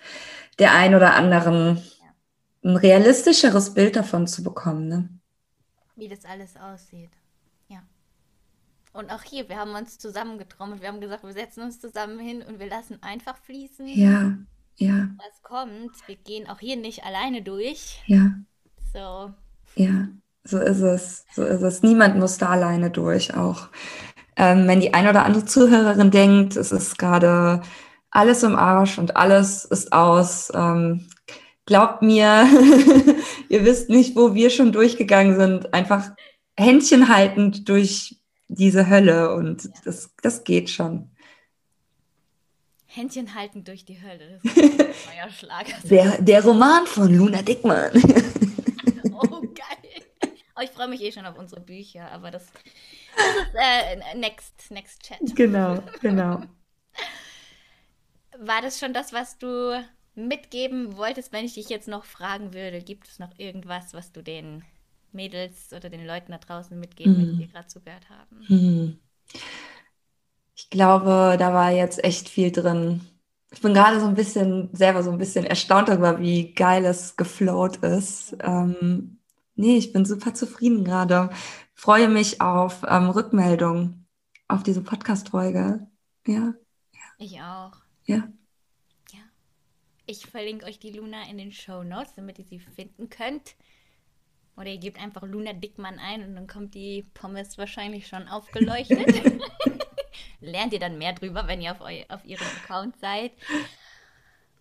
[0.58, 1.82] der ein oder anderen,
[2.64, 4.88] ein realistischeres Bild davon zu bekommen.
[4.88, 5.08] Ne?
[5.96, 7.10] Wie das alles aussieht.
[7.68, 7.82] Ja.
[8.92, 10.80] Und auch hier, wir haben uns zusammengetrommelt.
[10.80, 13.86] Wir haben gesagt, wir setzen uns zusammen hin und wir lassen einfach fließen.
[13.88, 14.36] Ja.
[14.76, 15.08] Ja.
[15.18, 18.02] Was kommt, wir gehen auch hier nicht alleine durch.
[18.06, 18.32] Ja.
[18.92, 19.32] So.
[19.74, 20.08] Ja,
[20.44, 21.24] so ist es.
[21.34, 21.82] So ist es.
[21.82, 23.34] Niemand muss da alleine durch.
[23.34, 23.68] Auch
[24.36, 27.62] ähm, wenn die ein oder andere Zuhörerin denkt, es ist gerade
[28.10, 30.50] alles im Arsch und alles ist aus.
[30.54, 31.08] Ähm,
[31.64, 32.46] glaubt mir,
[33.48, 35.74] ihr wisst nicht, wo wir schon durchgegangen sind.
[35.74, 36.10] Einfach
[36.56, 39.70] Händchen haltend durch diese Hölle und ja.
[39.84, 41.10] das, das geht schon.
[42.96, 44.40] Händchen halten durch die Hölle.
[44.42, 45.74] Das ist ein neuer Schlager.
[45.84, 47.92] Der, der Roman von Luna Dickmann.
[49.12, 50.32] oh, geil.
[50.56, 52.46] Oh, ich freue mich eh schon auf unsere Bücher, aber das,
[53.16, 55.18] das ist äh, next, next Chat.
[55.36, 56.42] Genau, genau.
[58.38, 59.84] War das schon das, was du
[60.14, 62.80] mitgeben wolltest, wenn ich dich jetzt noch fragen würde?
[62.80, 64.64] Gibt es noch irgendwas, was du den
[65.12, 67.38] Mädels oder den Leuten da draußen mitgeben, mhm.
[67.38, 68.44] die gerade zugehört haben?
[68.48, 68.98] Mhm.
[70.56, 73.02] Ich glaube, da war jetzt echt viel drin.
[73.50, 77.16] Ich bin gerade so ein bisschen, selber so ein bisschen erstaunt darüber, wie geil es
[77.16, 78.34] geflowt ist.
[78.40, 79.20] Ähm,
[79.54, 81.28] nee, ich bin super zufrieden gerade.
[81.74, 84.08] Freue mich auf ähm, Rückmeldungen
[84.48, 85.86] auf diese Podcast-Folge.
[86.26, 86.54] Ja,
[86.92, 87.00] ja.
[87.18, 87.76] Ich auch.
[88.06, 88.26] Ja.
[89.12, 89.20] Ja.
[90.06, 93.56] Ich verlinke euch die Luna in den Show Notes, damit ihr sie finden könnt.
[94.56, 99.38] Oder ihr gebt einfach Luna Dickmann ein und dann kommt die Pommes wahrscheinlich schon aufgeleuchtet.
[100.46, 103.32] lernt ihr dann mehr drüber, wenn ihr auf, eu auf ihrem Account seid.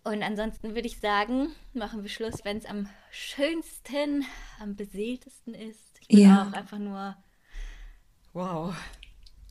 [0.04, 4.24] Und ansonsten würde ich sagen, machen wir Schluss, wenn es am schönsten,
[4.60, 5.98] am beseeltesten ist.
[6.00, 6.46] Ich bin ja.
[6.46, 7.16] auch einfach nur,
[8.32, 8.72] wow,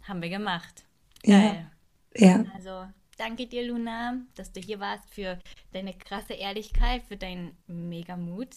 [0.04, 0.86] haben wir gemacht.
[1.24, 1.70] Geil.
[2.16, 2.28] Ja.
[2.28, 2.46] ja.
[2.54, 5.40] Also, danke dir, Luna, dass du hier warst, für
[5.74, 8.56] deine krasse Ehrlichkeit, für deinen mega Mut.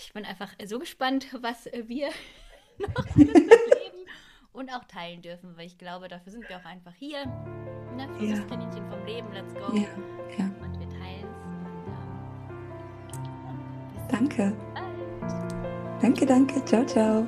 [0.00, 2.08] Ich bin einfach so gespannt, was wir
[2.78, 3.04] noch
[4.58, 7.24] und auch teilen dürfen, weil ich glaube, dafür sind wir auch einfach hier.
[7.96, 8.08] Ne?
[8.18, 8.36] Für ja.
[8.36, 9.72] das Kaninchen vom Leben, let's go.
[9.72, 9.88] Ja,
[10.36, 10.50] ja.
[10.60, 11.44] Und wir teilen es.
[13.46, 14.52] Ähm, danke.
[16.00, 16.64] Danke, danke.
[16.64, 17.26] Ciao, ciao.